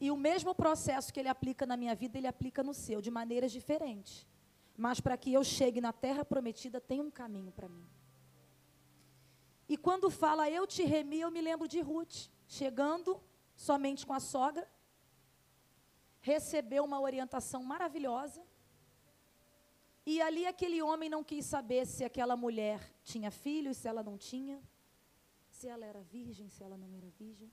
E 0.00 0.10
o 0.10 0.16
mesmo 0.16 0.54
processo 0.54 1.12
que 1.12 1.20
ele 1.20 1.28
aplica 1.28 1.64
na 1.64 1.76
minha 1.76 1.94
vida, 1.94 2.18
ele 2.18 2.26
aplica 2.26 2.62
no 2.62 2.74
seu, 2.74 3.00
de 3.00 3.10
maneiras 3.10 3.50
diferentes. 3.50 4.26
Mas 4.76 5.00
para 5.00 5.16
que 5.16 5.32
eu 5.32 5.42
chegue 5.42 5.80
na 5.80 5.92
terra 5.92 6.24
prometida, 6.24 6.80
tem 6.80 7.00
um 7.00 7.10
caminho 7.10 7.50
para 7.50 7.68
mim. 7.68 7.86
E 9.68 9.76
quando 9.76 10.10
fala 10.10 10.50
eu 10.50 10.66
te 10.66 10.84
remi, 10.84 11.20
eu 11.20 11.30
me 11.30 11.40
lembro 11.40 11.66
de 11.66 11.80
Ruth, 11.80 12.28
chegando 12.46 13.20
somente 13.54 14.06
com 14.06 14.12
a 14.12 14.20
sogra, 14.20 14.68
recebeu 16.20 16.84
uma 16.84 17.00
orientação 17.00 17.62
maravilhosa. 17.64 18.44
E 20.04 20.20
ali 20.20 20.46
aquele 20.46 20.80
homem 20.82 21.08
não 21.08 21.24
quis 21.24 21.46
saber 21.46 21.86
se 21.86 22.04
aquela 22.04 22.36
mulher 22.36 22.80
tinha 23.02 23.30
filhos, 23.30 23.76
se 23.78 23.88
ela 23.88 24.02
não 24.02 24.16
tinha, 24.16 24.62
se 25.50 25.66
ela 25.66 25.84
era 25.84 26.02
virgem, 26.02 26.48
se 26.48 26.62
ela 26.62 26.76
não 26.76 26.94
era 26.94 27.08
virgem. 27.18 27.50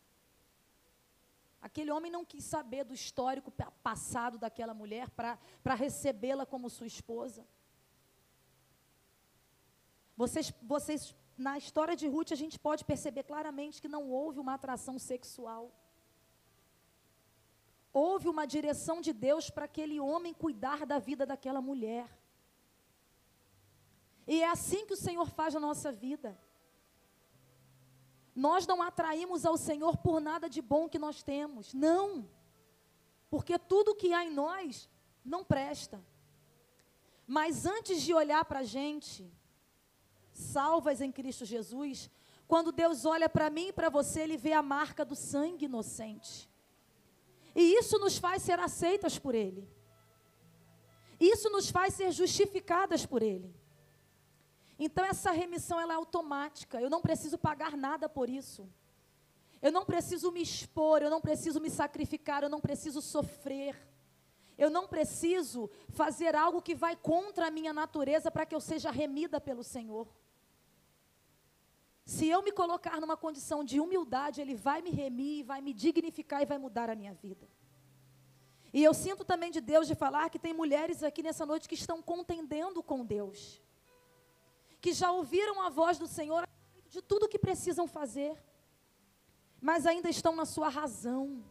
Aquele 1.68 1.92
homem 1.96 2.12
não 2.12 2.26
quis 2.32 2.44
saber 2.44 2.84
do 2.84 2.94
histórico 2.94 3.50
passado 3.82 4.38
daquela 4.38 4.74
mulher 4.74 5.10
para 5.10 5.76
recebê-la 5.86 6.46
como 6.46 6.70
sua 6.70 6.88
esposa. 6.96 7.42
Vocês, 10.22 10.54
vocês, 10.62 11.16
na 11.38 11.58
história 11.58 11.96
de 11.96 12.06
Ruth, 12.14 12.34
a 12.34 12.42
gente 12.44 12.60
pode 12.60 12.84
perceber 12.84 13.24
claramente 13.24 13.82
que 13.82 13.94
não 13.96 14.04
houve 14.10 14.42
uma 14.42 14.56
atração 14.56 15.00
sexual. 15.00 15.72
Houve 17.94 18.28
uma 18.28 18.46
direção 18.46 19.00
de 19.00 19.14
Deus 19.14 19.50
para 19.50 19.64
aquele 19.64 20.02
homem 20.02 20.34
cuidar 20.34 20.86
da 20.86 21.00
vida 21.00 21.26
daquela 21.26 21.62
mulher. 21.62 22.10
E 24.28 24.42
é 24.42 24.50
assim 24.50 24.86
que 24.86 24.96
o 24.98 25.04
Senhor 25.08 25.30
faz 25.30 25.54
na 25.54 25.62
nossa 25.62 25.94
vida. 25.94 26.38
Nós 28.36 28.66
não 28.66 28.82
atraímos 28.82 29.46
ao 29.46 29.58
Senhor 29.58 29.98
por 29.98 30.20
nada 30.20 30.50
de 30.50 30.62
bom 30.62 30.90
que 30.90 30.98
nós 30.98 31.22
temos. 31.22 31.74
Não. 31.74 32.28
Porque 33.30 33.60
tudo 33.60 33.96
que 33.96 34.14
há 34.14 34.26
em 34.26 34.32
nós 34.34 34.90
não 35.24 35.44
presta. 35.44 36.04
Mas 37.28 37.66
antes 37.66 38.02
de 38.02 38.14
olhar 38.14 38.44
para 38.46 38.60
a 38.60 38.64
gente, 38.64 39.32
salvas 40.32 41.00
em 41.02 41.12
Cristo 41.12 41.46
Jesus, 41.46 42.10
quando 42.48 42.72
Deus 42.72 43.06
olha 43.06 43.30
para 43.30 43.50
mim 43.50 43.68
e 43.68 43.74
para 43.74 43.90
você, 43.90 44.22
Ele 44.22 44.38
vê 44.38 44.54
a 44.54 44.62
marca 44.62 45.06
do 45.06 45.16
sangue 45.16 45.66
inocente. 45.66 46.50
E 47.56 47.78
isso 47.78 48.00
nos 48.00 48.18
faz 48.18 48.42
ser 48.42 48.60
aceitas 48.60 49.18
por 49.18 49.36
Ele. 49.36 49.68
Isso 51.20 51.50
nos 51.50 51.70
faz 51.70 51.94
ser 51.94 52.12
justificadas 52.12 53.06
por 53.06 53.22
Ele. 53.22 53.54
Então 54.78 55.06
essa 55.06 55.32
remissão 55.32 55.80
ela 55.80 55.94
é 55.94 55.96
automática. 55.96 56.82
Eu 56.82 56.90
não 56.90 57.02
preciso 57.02 57.38
pagar 57.38 57.78
nada 57.78 58.10
por 58.10 58.30
isso. 58.30 58.68
Eu 59.62 59.72
não 59.72 59.86
preciso 59.86 60.32
me 60.32 60.42
expor, 60.42 61.02
eu 61.02 61.10
não 61.10 61.22
preciso 61.22 61.62
me 61.62 61.70
sacrificar, 61.70 62.44
eu 62.44 62.50
não 62.50 62.60
preciso 62.60 63.02
sofrer. 63.02 63.76
Eu 64.58 64.70
não 64.70 64.88
preciso 64.88 65.70
fazer 65.90 66.36
algo 66.36 66.62
que 66.62 66.76
vai 66.76 66.96
contra 66.96 67.48
a 67.48 67.52
minha 67.52 67.74
natureza 67.74 68.30
para 68.30 68.46
que 68.46 68.54
eu 68.54 68.60
seja 68.60 68.92
remida 68.92 69.40
pelo 69.40 69.64
Senhor. 69.64 70.08
Se 72.06 72.28
eu 72.28 72.44
me 72.44 72.52
colocar 72.52 73.00
numa 73.00 73.16
condição 73.16 73.64
de 73.64 73.80
humildade, 73.80 74.42
Ele 74.42 74.54
vai 74.54 74.82
me 74.82 74.92
remir, 74.92 75.46
vai 75.46 75.62
me 75.62 75.74
dignificar 75.74 76.42
e 76.42 76.46
vai 76.46 76.58
mudar 76.58 76.90
a 76.90 76.96
minha 76.96 77.14
vida. 77.14 77.48
E 78.74 78.84
eu 78.84 78.94
sinto 78.94 79.24
também 79.24 79.50
de 79.50 79.62
Deus 79.62 79.88
de 79.88 79.96
falar 79.96 80.30
que 80.30 80.38
tem 80.38 80.54
mulheres 80.54 81.04
aqui 81.04 81.24
nessa 81.24 81.46
noite 81.46 81.70
que 81.70 81.76
estão 81.76 82.02
contendendo 82.02 82.84
com 82.84 83.06
Deus 83.06 83.63
que 84.84 84.92
já 84.92 85.10
ouviram 85.14 85.62
a 85.62 85.70
voz 85.70 85.98
do 85.98 86.08
Senhor 86.08 86.46
de 86.90 87.02
tudo 87.02 87.24
o 87.24 87.30
que 87.30 87.40
precisam 87.40 87.88
fazer, 87.88 88.36
mas 89.62 89.86
ainda 89.86 90.10
estão 90.10 90.36
na 90.36 90.46
sua 90.46 90.68
razão, 90.68 91.42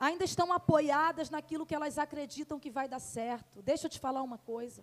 ainda 0.00 0.24
estão 0.24 0.50
apoiadas 0.54 1.28
naquilo 1.28 1.66
que 1.66 1.74
elas 1.74 1.98
acreditam 1.98 2.58
que 2.58 2.70
vai 2.70 2.88
dar 2.88 2.98
certo. 2.98 3.60
Deixa 3.60 3.84
eu 3.86 3.90
te 3.90 4.00
falar 4.00 4.22
uma 4.22 4.38
coisa: 4.38 4.82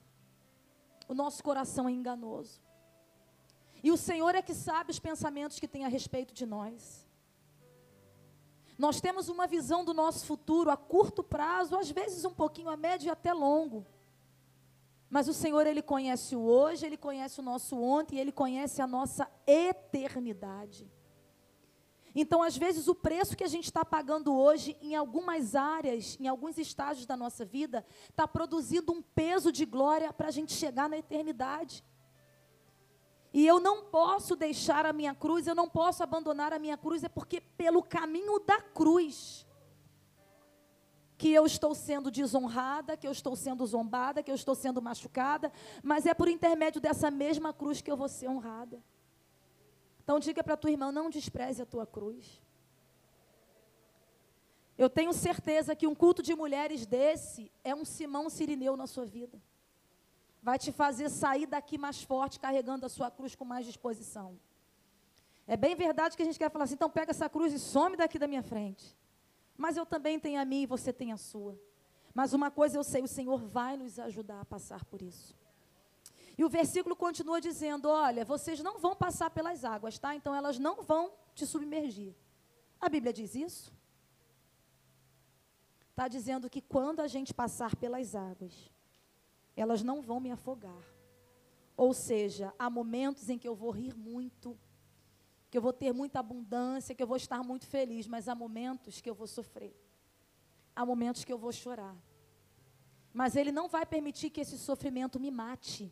o 1.08 1.16
nosso 1.16 1.44
coração 1.44 1.90
é 1.90 1.92
enganoso, 1.92 2.62
e 3.84 3.92
o 3.92 3.98
Senhor 3.98 4.36
é 4.36 4.42
que 4.44 4.54
sabe 4.54 4.92
os 4.92 5.00
pensamentos 5.00 5.60
que 5.60 5.68
tem 5.68 5.84
a 5.84 5.88
respeito 5.88 6.32
de 6.32 6.46
nós. 6.46 7.08
Nós 8.78 9.02
temos 9.02 9.30
uma 9.30 9.48
visão 9.48 9.84
do 9.84 9.96
nosso 9.96 10.28
futuro 10.28 10.70
a 10.70 10.78
curto 10.78 11.24
prazo, 11.24 11.76
às 11.76 11.90
vezes 11.90 12.24
um 12.24 12.36
pouquinho 12.36 12.70
a 12.70 12.78
médio 12.78 13.08
e 13.08 13.10
até 13.10 13.34
longo. 13.34 13.84
Mas 15.12 15.28
o 15.28 15.34
Senhor, 15.34 15.68
Ele 15.68 15.82
conhece 15.82 16.38
o 16.38 16.42
hoje, 16.42 16.86
Ele 16.86 16.96
conhece 16.96 17.38
o 17.42 17.44
nosso 17.44 17.78
ontem, 17.78 18.18
Ele 18.18 18.32
conhece 18.32 18.82
a 18.82 18.88
nossa 18.88 19.30
eternidade. 19.46 20.90
Então, 22.16 22.42
às 22.42 22.56
vezes, 22.58 22.88
o 22.88 22.96
preço 22.96 23.36
que 23.36 23.44
a 23.44 23.48
gente 23.48 23.66
está 23.66 23.84
pagando 23.84 24.34
hoje, 24.34 24.78
em 24.82 24.96
algumas 24.96 25.54
áreas, 25.54 26.18
em 26.18 26.30
alguns 26.30 26.58
estágios 26.58 27.06
da 27.06 27.18
nossa 27.18 27.44
vida, 27.44 27.86
está 28.10 28.26
produzindo 28.26 28.94
um 28.94 29.02
peso 29.02 29.52
de 29.52 29.66
glória 29.66 30.14
para 30.14 30.30
a 30.30 30.32
gente 30.32 30.54
chegar 30.54 30.88
na 30.88 30.98
eternidade. 30.98 31.84
E 33.34 33.46
eu 33.46 33.60
não 33.60 33.84
posso 33.84 34.34
deixar 34.34 34.86
a 34.86 34.94
minha 34.94 35.14
cruz, 35.14 35.46
eu 35.46 35.56
não 35.56 35.68
posso 35.68 36.04
abandonar 36.04 36.54
a 36.54 36.60
minha 36.60 36.78
cruz, 36.78 37.04
é 37.04 37.10
porque 37.10 37.42
pelo 37.42 37.84
caminho 37.84 38.40
da 38.40 38.62
cruz, 38.62 39.46
que 41.22 41.32
eu 41.32 41.46
estou 41.46 41.76
sendo 41.76 42.10
desonrada, 42.10 42.98
que 42.98 43.06
eu 43.06 43.12
estou 43.12 43.36
sendo 43.36 43.64
zombada, 43.64 44.24
que 44.24 44.32
eu 44.32 44.34
estou 44.34 44.56
sendo 44.56 44.82
machucada, 44.82 45.54
mas 45.84 46.08
é 46.08 46.16
por 46.16 46.28
intermédio 46.28 46.82
dessa 46.82 47.12
mesma 47.12 47.54
cruz 47.54 47.80
que 47.80 47.92
eu 47.92 47.96
vou 47.96 48.10
ser 48.10 48.28
honrada. 48.28 48.82
Então 50.04 50.20
diga 50.20 50.44
para 50.44 50.58
tua 50.58 50.72
irmã, 50.72 50.92
não 50.92 51.12
despreze 51.12 51.62
a 51.62 51.66
tua 51.74 51.86
cruz. 51.86 52.42
Eu 54.76 54.90
tenho 54.90 55.14
certeza 55.14 55.76
que 55.76 55.86
um 55.86 55.94
culto 55.94 56.24
de 56.24 56.34
mulheres 56.34 56.88
desse 56.88 57.52
é 57.64 57.76
um 57.76 57.86
Simão 57.86 58.28
Sirineu 58.28 58.76
na 58.76 58.88
sua 58.88 59.06
vida. 59.06 59.40
Vai 60.42 60.58
te 60.58 60.72
fazer 60.72 61.08
sair 61.08 61.46
daqui 61.46 61.78
mais 61.78 62.02
forte, 62.02 62.40
carregando 62.40 62.88
a 62.88 62.90
sua 62.90 63.12
cruz 63.12 63.36
com 63.36 63.46
mais 63.46 63.68
disposição. 63.68 64.40
É 65.46 65.56
bem 65.56 65.76
verdade 65.76 66.18
que 66.18 66.24
a 66.24 66.26
gente 66.26 66.40
quer 66.40 66.50
falar 66.50 66.64
assim, 66.64 66.74
então 66.74 66.90
pega 66.90 67.12
essa 67.12 67.30
cruz 67.30 67.54
e 67.54 67.60
some 67.60 67.96
daqui 67.96 68.18
da 68.18 68.28
minha 68.28 68.42
frente. 68.42 69.00
Mas 69.62 69.78
eu 69.78 69.86
também 69.86 70.20
tenho 70.20 70.42
a 70.42 70.44
minha 70.44 70.64
e 70.64 70.66
você 70.66 70.92
tem 70.92 71.12
a 71.12 71.18
sua. 71.18 71.56
Mas 72.16 72.34
uma 72.34 72.50
coisa 72.50 72.80
eu 72.80 72.84
sei, 72.84 73.04
o 73.04 73.08
Senhor 73.08 73.38
vai 73.38 73.78
nos 73.78 74.00
ajudar 74.00 74.42
a 74.42 74.46
passar 74.46 74.84
por 74.86 75.04
isso. 75.04 75.38
E 76.36 76.44
o 76.44 76.50
versículo 76.50 76.96
continua 76.96 77.40
dizendo: 77.40 77.88
Olha, 77.88 78.26
vocês 78.26 78.60
não 78.62 78.80
vão 78.80 78.96
passar 78.96 79.30
pelas 79.30 79.64
águas, 79.64 80.00
tá? 80.00 80.16
Então 80.16 80.34
elas 80.34 80.58
não 80.58 80.82
vão 80.82 81.14
te 81.36 81.46
submergir. 81.46 82.16
A 82.80 82.90
Bíblia 82.90 83.14
diz 83.14 83.36
isso? 83.36 83.72
Está 85.92 86.08
dizendo 86.08 86.50
que 86.50 86.60
quando 86.60 87.00
a 87.00 87.08
gente 87.08 87.32
passar 87.32 87.76
pelas 87.76 88.16
águas, 88.16 88.72
elas 89.56 89.84
não 89.84 90.02
vão 90.02 90.20
me 90.20 90.32
afogar. 90.32 90.84
Ou 91.78 91.94
seja, 91.94 92.52
há 92.58 92.68
momentos 92.68 93.30
em 93.30 93.38
que 93.38 93.48
eu 93.48 93.54
vou 93.54 93.70
rir 93.70 93.96
muito, 93.96 94.58
que 95.52 95.58
eu 95.58 95.62
vou 95.62 95.74
ter 95.74 95.94
muita 95.94 96.20
abundância, 96.22 96.96
que 96.96 97.04
eu 97.04 97.08
vou 97.08 97.18
estar 97.18 97.44
muito 97.44 97.68
feliz, 97.68 98.08
mas 98.08 98.30
há 98.30 98.34
momentos 98.34 99.02
que 99.02 99.10
eu 99.10 99.14
vou 99.14 99.28
sofrer. 99.28 99.76
Há 100.74 100.86
momentos 100.86 101.26
que 101.26 101.34
eu 101.34 101.38
vou 101.38 101.52
chorar. 101.52 101.94
Mas 103.14 103.36
Ele 103.36 103.52
não 103.52 103.68
vai 103.68 103.86
permitir 103.86 104.30
que 104.30 104.40
esse 104.40 104.58
sofrimento 104.58 105.20
me 105.20 105.30
mate. 105.30 105.92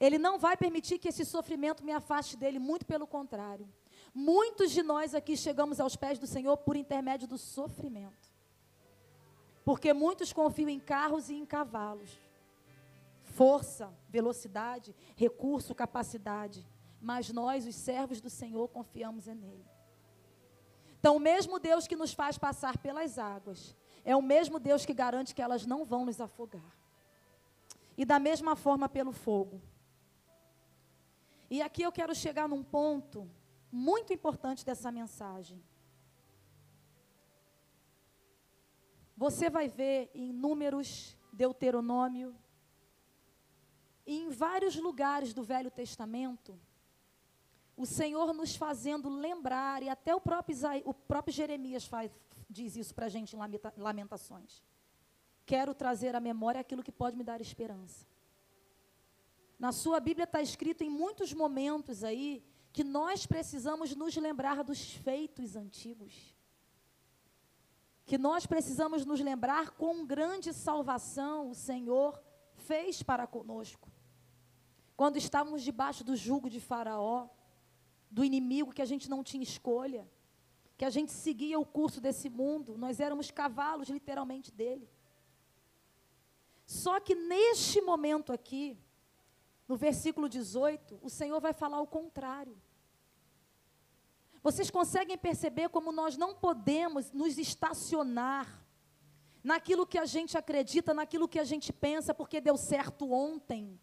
Ele 0.00 0.18
não 0.18 0.40
vai 0.40 0.56
permitir 0.56 0.98
que 0.98 1.06
esse 1.06 1.24
sofrimento 1.24 1.84
me 1.84 1.92
afaste 1.92 2.36
dele, 2.36 2.58
muito 2.58 2.84
pelo 2.84 3.06
contrário. 3.06 3.72
Muitos 4.12 4.72
de 4.72 4.82
nós 4.82 5.14
aqui 5.14 5.36
chegamos 5.36 5.78
aos 5.78 5.94
pés 5.94 6.18
do 6.18 6.26
Senhor 6.26 6.56
por 6.56 6.74
intermédio 6.74 7.28
do 7.28 7.38
sofrimento. 7.38 8.28
Porque 9.64 9.92
muitos 9.92 10.32
confiam 10.32 10.68
em 10.68 10.80
carros 10.80 11.30
e 11.30 11.34
em 11.34 11.46
cavalos. 11.46 12.10
Força, 13.22 13.94
velocidade, 14.08 14.96
recurso, 15.14 15.76
capacidade 15.76 16.66
mas 17.02 17.32
nós, 17.32 17.66
os 17.66 17.74
servos 17.74 18.20
do 18.20 18.30
Senhor, 18.30 18.68
confiamos 18.68 19.26
nele. 19.26 19.66
Então, 20.98 21.16
o 21.16 21.20
mesmo 21.20 21.58
Deus 21.58 21.88
que 21.88 21.96
nos 21.96 22.12
faz 22.12 22.38
passar 22.38 22.78
pelas 22.78 23.18
águas, 23.18 23.76
é 24.04 24.14
o 24.14 24.22
mesmo 24.22 24.60
Deus 24.60 24.86
que 24.86 24.94
garante 24.94 25.34
que 25.34 25.42
elas 25.42 25.66
não 25.66 25.84
vão 25.84 26.04
nos 26.06 26.20
afogar. 26.20 26.78
E 27.96 28.04
da 28.04 28.20
mesma 28.20 28.54
forma 28.54 28.88
pelo 28.88 29.10
fogo. 29.10 29.60
E 31.50 31.60
aqui 31.60 31.82
eu 31.82 31.90
quero 31.90 32.14
chegar 32.14 32.48
num 32.48 32.62
ponto 32.62 33.28
muito 33.70 34.12
importante 34.12 34.64
dessa 34.64 34.92
mensagem. 34.92 35.60
Você 39.16 39.50
vai 39.50 39.68
ver 39.68 40.08
em 40.14 40.32
Números, 40.32 41.16
Deuteronômio, 41.32 42.34
e 44.06 44.18
em 44.20 44.30
vários 44.30 44.76
lugares 44.76 45.34
do 45.34 45.42
Velho 45.42 45.70
Testamento, 45.70 46.58
o 47.82 47.86
Senhor 47.86 48.32
nos 48.32 48.54
fazendo 48.56 49.08
lembrar, 49.08 49.82
e 49.82 49.88
até 49.88 50.14
o 50.14 50.20
próprio, 50.20 50.54
Isaí, 50.54 50.82
o 50.84 50.94
próprio 50.94 51.34
Jeremias 51.34 51.84
faz, 51.84 52.10
diz 52.48 52.76
isso 52.76 52.94
para 52.94 53.06
a 53.06 53.08
gente 53.08 53.34
em 53.34 53.38
Lamentações. 53.76 54.62
Quero 55.44 55.74
trazer 55.74 56.14
à 56.14 56.20
memória 56.20 56.60
aquilo 56.60 56.82
que 56.82 56.92
pode 56.92 57.16
me 57.16 57.24
dar 57.24 57.40
esperança. 57.40 58.06
Na 59.58 59.72
sua 59.72 60.00
Bíblia 60.00 60.24
está 60.24 60.40
escrito 60.40 60.82
em 60.82 60.90
muitos 60.90 61.32
momentos 61.32 62.04
aí 62.04 62.44
que 62.72 62.84
nós 62.84 63.26
precisamos 63.26 63.94
nos 63.94 64.16
lembrar 64.16 64.62
dos 64.64 64.92
feitos 64.94 65.56
antigos. 65.56 66.34
que 68.04 68.18
nós 68.18 68.46
precisamos 68.46 69.06
nos 69.06 69.20
lembrar 69.20 69.70
quão 69.70 70.04
grande 70.04 70.52
salvação 70.52 71.50
o 71.50 71.54
Senhor 71.54 72.20
fez 72.54 73.02
para 73.02 73.26
conosco. 73.26 73.90
Quando 74.96 75.16
estávamos 75.16 75.62
debaixo 75.62 76.04
do 76.04 76.14
jugo 76.14 76.50
de 76.50 76.60
Faraó, 76.60 77.28
do 78.12 78.22
inimigo 78.22 78.74
que 78.74 78.82
a 78.82 78.90
gente 78.92 79.08
não 79.08 79.24
tinha 79.24 79.42
escolha, 79.42 80.06
que 80.76 80.84
a 80.84 80.90
gente 80.90 81.10
seguia 81.10 81.58
o 81.58 81.64
curso 81.64 81.98
desse 81.98 82.28
mundo, 82.28 82.76
nós 82.76 83.00
éramos 83.00 83.30
cavalos 83.30 83.88
literalmente 83.88 84.52
dele. 84.52 84.86
Só 86.66 87.00
que 87.00 87.14
neste 87.14 87.80
momento 87.80 88.30
aqui, 88.30 88.78
no 89.66 89.76
versículo 89.76 90.28
18, 90.28 91.00
o 91.02 91.08
Senhor 91.08 91.40
vai 91.40 91.54
falar 91.54 91.80
o 91.80 91.86
contrário. 91.86 92.60
Vocês 94.42 94.70
conseguem 94.70 95.16
perceber 95.16 95.70
como 95.70 95.90
nós 95.90 96.14
não 96.16 96.34
podemos 96.34 97.12
nos 97.12 97.38
estacionar 97.38 98.62
naquilo 99.42 99.86
que 99.86 99.98
a 99.98 100.04
gente 100.04 100.36
acredita, 100.36 100.92
naquilo 100.92 101.28
que 101.28 101.38
a 101.38 101.44
gente 101.44 101.72
pensa, 101.72 102.12
porque 102.12 102.42
deu 102.42 102.58
certo 102.58 103.10
ontem. 103.10 103.80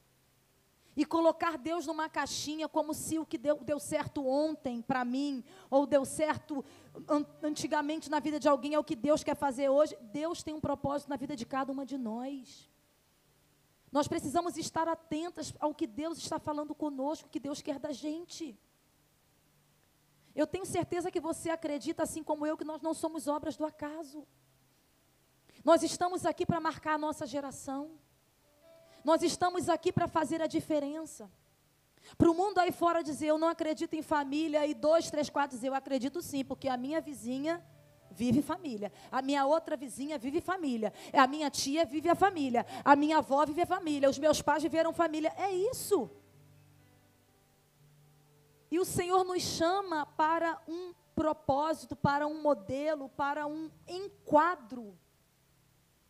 E 0.96 1.06
colocar 1.06 1.58
Deus 1.58 1.86
numa 1.86 2.10
caixinha 2.10 2.68
como 2.68 2.94
se 2.94 3.18
o 3.20 3.26
que 3.26 3.38
deu, 3.38 3.58
deu 3.58 3.80
certo 3.80 4.26
ontem 4.28 4.82
para 4.82 5.06
mim, 5.06 5.44
ou 5.70 5.86
deu 5.86 6.04
certo 6.04 6.66
an 7.08 7.26
antigamente 7.42 8.10
na 8.10 8.20
vida 8.20 8.40
de 8.40 8.50
alguém, 8.50 8.74
é 8.74 8.80
o 8.80 8.84
que 8.84 8.96
Deus 8.96 9.24
quer 9.24 9.36
fazer 9.36 9.70
hoje. 9.70 9.96
Deus 10.02 10.44
tem 10.44 10.54
um 10.54 10.60
propósito 10.60 11.10
na 11.10 11.16
vida 11.16 11.36
de 11.36 11.46
cada 11.46 11.72
uma 11.72 11.86
de 11.86 11.98
nós. 11.98 12.70
Nós 13.92 14.08
precisamos 14.08 14.58
estar 14.58 14.88
atentas 14.88 15.54
ao 15.60 15.74
que 15.74 15.88
Deus 15.88 16.18
está 16.18 16.38
falando 16.38 16.76
conosco, 16.76 17.28
o 17.28 17.32
que 17.32 17.40
Deus 17.40 17.62
quer 17.62 17.80
da 17.80 17.92
gente. 17.92 18.58
Eu 20.36 20.46
tenho 20.46 20.66
certeza 20.66 21.10
que 21.12 21.20
você 21.20 21.50
acredita, 21.50 22.04
assim 22.04 22.24
como 22.24 22.46
eu, 22.46 22.58
que 22.58 22.64
nós 22.64 22.82
não 22.82 22.94
somos 22.94 23.28
obras 23.28 23.58
do 23.58 23.66
acaso. 23.66 24.28
Nós 25.64 25.82
estamos 25.84 26.26
aqui 26.26 26.46
para 26.46 26.60
marcar 26.60 26.94
a 26.94 26.98
nossa 26.98 27.26
geração. 27.26 27.92
Nós 29.04 29.22
estamos 29.24 29.70
aqui 29.70 29.92
para 29.92 30.08
fazer 30.08 30.42
a 30.42 30.48
diferença. 30.48 31.30
Para 32.18 32.30
o 32.30 32.34
mundo 32.34 32.58
aí 32.60 32.72
fora 32.72 33.04
dizer, 33.04 33.28
eu 33.28 33.38
não 33.38 33.48
acredito 33.48 33.94
em 33.94 34.02
família, 34.02 34.66
e 34.66 34.74
dois, 34.74 35.10
três, 35.12 35.30
quatro 35.30 35.56
dizer, 35.56 35.68
eu 35.68 35.76
acredito 35.76 36.22
sim, 36.22 36.44
porque 36.44 36.68
a 36.68 36.78
minha 36.78 37.00
vizinha 37.00 37.64
vive 38.12 38.42
família. 38.42 38.92
A 39.12 39.22
minha 39.22 39.46
outra 39.46 39.78
vizinha 39.78 40.18
vive 40.18 40.42
família. 40.42 40.94
A 41.14 41.28
minha 41.28 41.50
tia 41.50 41.86
vive 41.86 42.10
a 42.10 42.16
família. 42.16 42.66
A 42.84 42.96
minha 42.96 43.20
avó 43.20 43.46
vive 43.46 43.62
a 43.62 43.66
família. 43.66 44.10
Os 44.10 44.20
meus 44.20 44.42
pais 44.42 44.64
viveram 44.64 44.92
família. 44.92 45.34
É 45.38 45.52
isso. 45.52 46.10
E 48.72 48.80
o 48.80 48.86
Senhor 48.86 49.24
nos 49.24 49.42
chama 49.42 50.06
para 50.06 50.60
um 50.68 50.94
propósito, 51.16 51.96
para 51.96 52.28
um 52.28 52.42
modelo, 52.42 53.10
para 53.10 53.48
um 53.48 53.70
enquadro. 53.88 54.98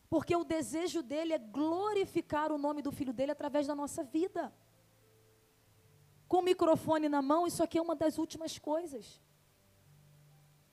Porque 0.09 0.35
o 0.35 0.43
desejo 0.43 1.01
dele 1.03 1.33
é 1.33 1.37
glorificar 1.37 2.51
o 2.51 2.57
nome 2.57 2.81
do 2.81 2.91
filho 2.91 3.13
dele 3.13 3.31
através 3.31 3.67
da 3.67 3.75
nossa 3.75 4.03
vida. 4.03 4.53
Com 6.27 6.37
o 6.39 6.47
microfone 6.51 7.07
na 7.09 7.21
mão, 7.21 7.45
isso 7.45 7.61
aqui 7.63 7.77
é 7.77 7.81
uma 7.81 7.95
das 7.95 8.17
últimas 8.17 8.57
coisas. 8.57 9.21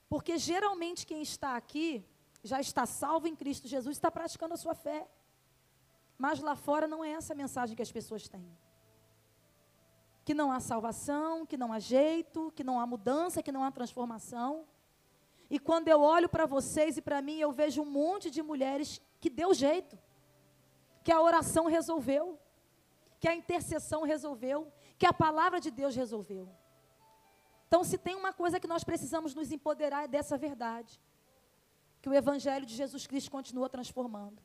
Porque 0.09 0.38
geralmente 0.38 1.07
quem 1.07 1.20
está 1.22 1.57
aqui 1.57 2.05
já 2.42 2.61
está 2.61 2.87
salvo 2.87 3.27
em 3.27 3.37
Cristo 3.37 3.66
Jesus, 3.66 3.96
está 3.96 4.11
praticando 4.11 4.55
a 4.55 4.57
sua 4.57 4.75
fé. 4.75 5.09
Mas 6.16 6.40
lá 6.40 6.55
fora 6.57 6.87
não 6.87 7.05
é 7.05 7.11
essa 7.12 7.33
a 7.33 7.37
mensagem 7.37 7.77
que 7.77 7.83
as 7.83 7.92
pessoas 7.92 8.29
têm 8.29 8.57
que 10.27 10.35
não 10.35 10.51
há 10.51 10.59
salvação, 10.59 11.46
que 11.46 11.57
não 11.57 11.72
há 11.72 11.79
jeito, 11.79 12.53
que 12.57 12.64
não 12.64 12.81
há 12.81 12.85
mudança, 12.85 13.40
que 13.44 13.53
não 13.53 13.62
há 13.62 13.70
transformação. 13.70 14.66
E 15.49 15.57
quando 15.57 15.87
eu 15.87 16.01
olho 16.01 16.29
para 16.29 16.46
vocês 16.46 16.96
e 16.96 17.01
para 17.01 17.22
mim, 17.22 17.38
eu 17.38 17.53
vejo 17.53 17.81
um 17.81 17.88
monte 17.88 18.29
de 18.29 18.42
mulheres 18.42 19.01
que 19.20 19.31
deu 19.31 19.55
jeito, 19.55 19.98
que 21.02 21.12
a 21.12 21.20
oração 21.20 21.66
resolveu, 21.66 22.38
que 23.20 23.29
a 23.29 23.35
intercessão 23.35 24.02
resolveu, 24.02 24.72
que 24.98 25.07
a 25.07 25.12
palavra 25.12 25.61
de 25.61 25.70
Deus 25.70 25.94
resolveu. 25.94 26.48
Então, 27.66 27.83
se 27.83 27.98
tem 27.98 28.14
uma 28.14 28.33
coisa 28.33 28.61
que 28.61 28.66
nós 28.66 28.85
precisamos 28.85 29.35
nos 29.35 29.50
empoderar 29.50 30.05
é 30.05 30.09
dessa 30.09 30.37
verdade, 30.37 31.00
que 32.00 32.09
o 32.09 32.14
Evangelho 32.14 32.64
de 32.64 32.74
Jesus 32.74 33.07
Cristo 33.07 33.31
continua 33.31 33.68
transformando. 33.68 34.40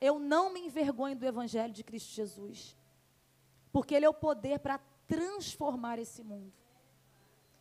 Eu 0.00 0.18
não 0.18 0.52
me 0.52 0.60
envergonho 0.60 1.16
do 1.16 1.26
Evangelho 1.26 1.72
de 1.72 1.84
Cristo 1.84 2.12
Jesus. 2.12 2.76
Porque 3.72 3.94
Ele 3.94 4.06
é 4.06 4.08
o 4.08 4.14
poder 4.14 4.58
para 4.58 4.78
transformar 5.06 5.98
esse 5.98 6.22
mundo. 6.22 6.52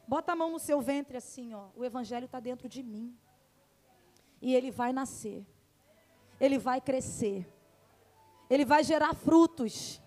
Bota 0.08 0.34
a 0.34 0.36
mão 0.36 0.52
no 0.52 0.60
seu 0.60 0.82
ventre 0.82 1.18
assim, 1.18 1.54
ó. 1.54 1.70
O 1.76 1.84
Evangelho 1.84 2.26
está 2.26 2.40
dentro 2.40 2.68
de 2.70 2.84
mim. 2.84 3.18
E 4.42 4.54
ele 4.54 4.72
vai 4.72 4.92
nascer. 4.92 5.46
Ele 6.40 6.58
vai 6.58 6.82
crescer. 6.82 7.48
Ele 8.50 8.66
vai 8.66 8.84
gerar 8.84 9.14
frutos. 9.14 10.02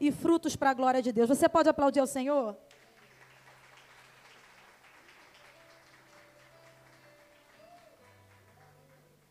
E 0.00 0.10
frutos 0.10 0.56
para 0.56 0.70
a 0.70 0.74
glória 0.74 1.00
de 1.00 1.12
Deus. 1.12 1.28
Você 1.28 1.48
pode 1.48 1.68
aplaudir 1.68 2.00
ao 2.00 2.06
Senhor? 2.06 2.56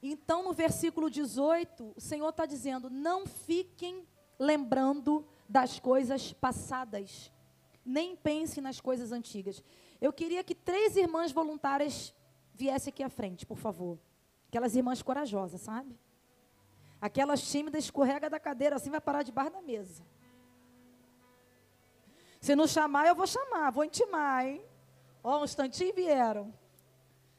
Então, 0.06 0.44
no 0.44 0.52
versículo 0.52 1.10
18, 1.10 1.94
o 1.96 2.02
Senhor 2.02 2.28
está 2.30 2.46
dizendo: 2.46 2.90
Não 2.90 3.26
fiquem 3.26 4.06
lembrando 4.38 5.26
das 5.48 5.80
coisas 5.80 6.34
passadas. 6.34 7.32
Nem 7.86 8.16
pense 8.16 8.60
nas 8.60 8.82
coisas 8.82 9.12
antigas. 9.14 9.64
Eu 10.02 10.12
queria 10.12 10.44
que 10.44 10.54
três 10.54 10.98
irmãs 10.98 11.32
voluntárias 11.32 12.14
viessem 12.54 12.92
aqui 12.92 13.02
à 13.02 13.10
frente, 13.10 13.46
por 13.46 13.58
favor. 13.58 13.98
Aquelas 14.50 14.76
irmãs 14.76 15.02
corajosas, 15.02 15.62
sabe? 15.62 15.98
Aquelas 17.04 17.42
tímidas 17.42 17.84
escorrega 17.84 18.30
da 18.30 18.40
cadeira 18.40 18.78
assim, 18.78 18.90
vai 18.90 19.02
parar 19.02 19.24
debaixo 19.24 19.52
da 19.52 19.62
mesa. 19.62 20.06
Se 22.40 22.56
não 22.56 22.66
chamar, 22.66 23.06
eu 23.08 23.14
vou 23.14 23.28
chamar, 23.28 23.72
vou 23.72 23.84
intimar, 23.84 24.46
hein? 24.46 24.66
Ó, 25.22 25.42
um 25.42 25.44
instantinho 25.44 25.94
vieram. 25.94 26.54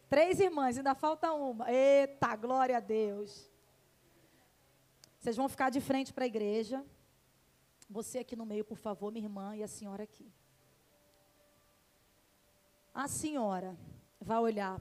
Três 0.06 0.38
irmãs, 0.38 0.76
ainda 0.76 0.94
falta 0.94 1.32
uma. 1.32 1.72
Eita, 1.72 2.36
glória 2.36 2.76
a 2.76 2.80
Deus. 2.80 3.50
Vocês 5.18 5.34
vão 5.34 5.48
ficar 5.48 5.70
de 5.70 5.80
frente 5.80 6.12
para 6.12 6.24
a 6.24 6.26
igreja. 6.26 6.84
Você 7.88 8.18
aqui 8.18 8.36
no 8.36 8.44
meio, 8.44 8.66
por 8.66 8.76
favor, 8.76 9.10
minha 9.10 9.24
irmã, 9.24 9.56
e 9.56 9.62
a 9.62 9.68
senhora 9.68 10.02
aqui. 10.02 10.30
A 12.92 13.08
senhora 13.08 13.74
vai 14.20 14.38
olhar 14.40 14.78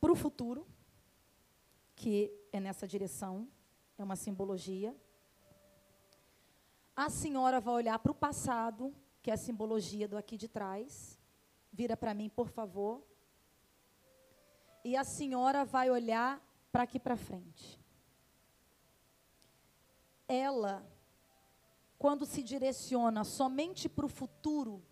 para 0.00 0.12
o 0.12 0.14
futuro, 0.14 0.68
que 1.96 2.32
é 2.52 2.60
nessa 2.60 2.86
direção, 2.86 3.48
é 4.02 4.04
uma 4.04 4.16
simbologia. 4.16 4.94
A 6.94 7.08
senhora 7.08 7.60
vai 7.60 7.74
olhar 7.74 7.98
para 7.98 8.12
o 8.12 8.14
passado, 8.14 8.94
que 9.22 9.30
é 9.30 9.34
a 9.34 9.36
simbologia 9.38 10.06
do 10.06 10.16
aqui 10.16 10.36
de 10.36 10.48
trás. 10.48 11.18
Vira 11.72 11.96
para 11.96 12.12
mim, 12.12 12.28
por 12.28 12.48
favor. 12.48 13.02
E 14.84 14.96
a 14.96 15.04
senhora 15.04 15.64
vai 15.64 15.90
olhar 15.90 16.42
para 16.70 16.82
aqui 16.82 16.98
para 16.98 17.16
frente. 17.16 17.80
Ela 20.28 20.84
quando 22.02 22.26
se 22.26 22.42
direciona 22.42 23.22
somente 23.22 23.88
para 23.88 24.04
o 24.04 24.08
futuro, 24.08 24.82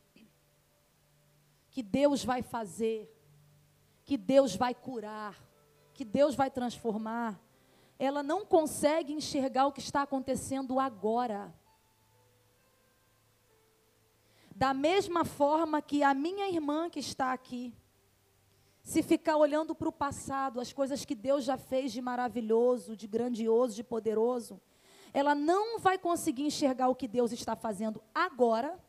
que 1.68 1.82
Deus 1.82 2.24
vai 2.24 2.40
fazer, 2.40 3.12
que 4.04 4.16
Deus 4.16 4.54
vai 4.54 4.72
curar, 4.72 5.36
que 5.92 6.04
Deus 6.04 6.36
vai 6.36 6.52
transformar, 6.52 7.40
ela 8.00 8.22
não 8.22 8.46
consegue 8.46 9.12
enxergar 9.12 9.66
o 9.66 9.72
que 9.72 9.78
está 9.78 10.00
acontecendo 10.00 10.80
agora. 10.80 11.54
Da 14.56 14.72
mesma 14.72 15.22
forma 15.22 15.82
que 15.82 16.02
a 16.02 16.14
minha 16.14 16.48
irmã 16.48 16.88
que 16.88 16.98
está 16.98 17.34
aqui, 17.34 17.74
se 18.82 19.02
ficar 19.02 19.36
olhando 19.36 19.74
para 19.74 19.90
o 19.90 19.92
passado, 19.92 20.62
as 20.62 20.72
coisas 20.72 21.04
que 21.04 21.14
Deus 21.14 21.44
já 21.44 21.58
fez 21.58 21.92
de 21.92 22.00
maravilhoso, 22.00 22.96
de 22.96 23.06
grandioso, 23.06 23.74
de 23.74 23.84
poderoso, 23.84 24.58
ela 25.12 25.34
não 25.34 25.78
vai 25.78 25.98
conseguir 25.98 26.44
enxergar 26.44 26.88
o 26.88 26.94
que 26.94 27.06
Deus 27.06 27.32
está 27.32 27.54
fazendo 27.54 28.02
agora 28.14 28.82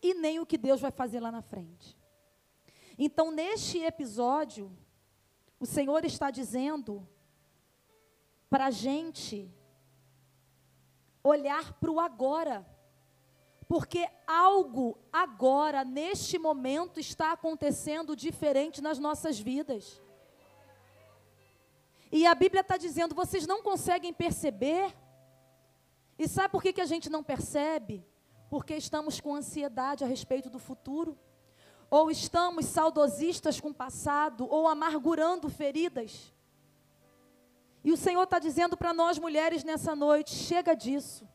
e 0.00 0.14
nem 0.14 0.38
o 0.38 0.46
que 0.46 0.56
Deus 0.56 0.80
vai 0.80 0.92
fazer 0.92 1.18
lá 1.18 1.32
na 1.32 1.42
frente. 1.42 1.98
Então, 2.96 3.32
neste 3.32 3.78
episódio, 3.80 4.70
o 5.58 5.66
Senhor 5.66 6.04
está 6.04 6.30
dizendo 6.30 7.04
para 8.54 8.66
a 8.66 8.70
gente 8.70 9.52
olhar 11.24 11.72
para 11.72 11.90
o 11.90 11.98
agora, 11.98 12.64
porque 13.66 14.08
algo 14.28 14.96
agora, 15.12 15.84
neste 15.84 16.38
momento, 16.38 17.00
está 17.00 17.32
acontecendo 17.32 18.14
diferente 18.14 18.80
nas 18.80 18.96
nossas 18.96 19.40
vidas. 19.40 20.00
E 22.12 22.24
a 22.28 22.32
Bíblia 22.36 22.60
está 22.60 22.76
dizendo: 22.76 23.12
vocês 23.12 23.44
não 23.44 23.60
conseguem 23.60 24.14
perceber. 24.14 24.94
E 26.16 26.28
sabe 26.28 26.50
por 26.50 26.62
que, 26.62 26.72
que 26.72 26.80
a 26.80 26.86
gente 26.86 27.10
não 27.10 27.24
percebe? 27.24 28.06
Porque 28.48 28.76
estamos 28.76 29.20
com 29.20 29.34
ansiedade 29.34 30.04
a 30.04 30.06
respeito 30.06 30.48
do 30.48 30.60
futuro. 30.60 31.18
Ou 31.90 32.08
estamos 32.08 32.66
saudosistas 32.66 33.58
com 33.60 33.70
o 33.70 33.74
passado, 33.74 34.46
ou 34.48 34.68
amargurando 34.68 35.48
feridas. 35.48 36.32
E 37.84 37.92
o 37.92 37.96
Senhor 37.96 38.22
está 38.22 38.38
dizendo 38.38 38.76
para 38.76 38.94
nós 38.94 39.18
mulheres 39.18 39.62
nessa 39.62 39.94
noite: 39.94 40.34
chega 40.34 40.74
disso. 40.74 41.28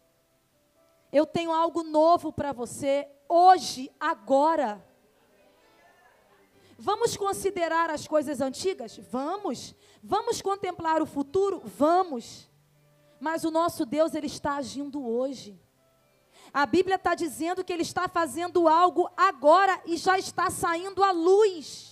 Eu 1.11 1.25
tenho 1.25 1.51
algo 1.51 1.83
novo 1.83 2.33
para 2.33 2.51
você, 2.51 3.07
hoje, 3.27 3.91
agora. 3.99 4.83
Vamos 6.77 7.17
considerar 7.17 7.89
as 7.89 8.07
coisas 8.07 8.41
antigas? 8.41 8.97
Vamos. 9.11 9.75
Vamos 10.01 10.41
contemplar 10.41 11.01
o 11.01 11.05
futuro? 11.05 11.61
Vamos. 11.63 12.49
Mas 13.19 13.43
o 13.43 13.51
nosso 13.51 13.85
Deus, 13.85 14.15
Ele 14.15 14.27
está 14.27 14.55
agindo 14.55 15.05
hoje. 15.05 15.61
A 16.53 16.65
Bíblia 16.65 16.95
está 16.95 17.13
dizendo 17.13 17.63
que 17.63 17.73
Ele 17.73 17.83
está 17.83 18.07
fazendo 18.07 18.67
algo 18.67 19.09
agora 19.15 19.79
e 19.85 19.97
já 19.97 20.17
está 20.17 20.49
saindo 20.49 21.03
à 21.03 21.11
luz. 21.11 21.88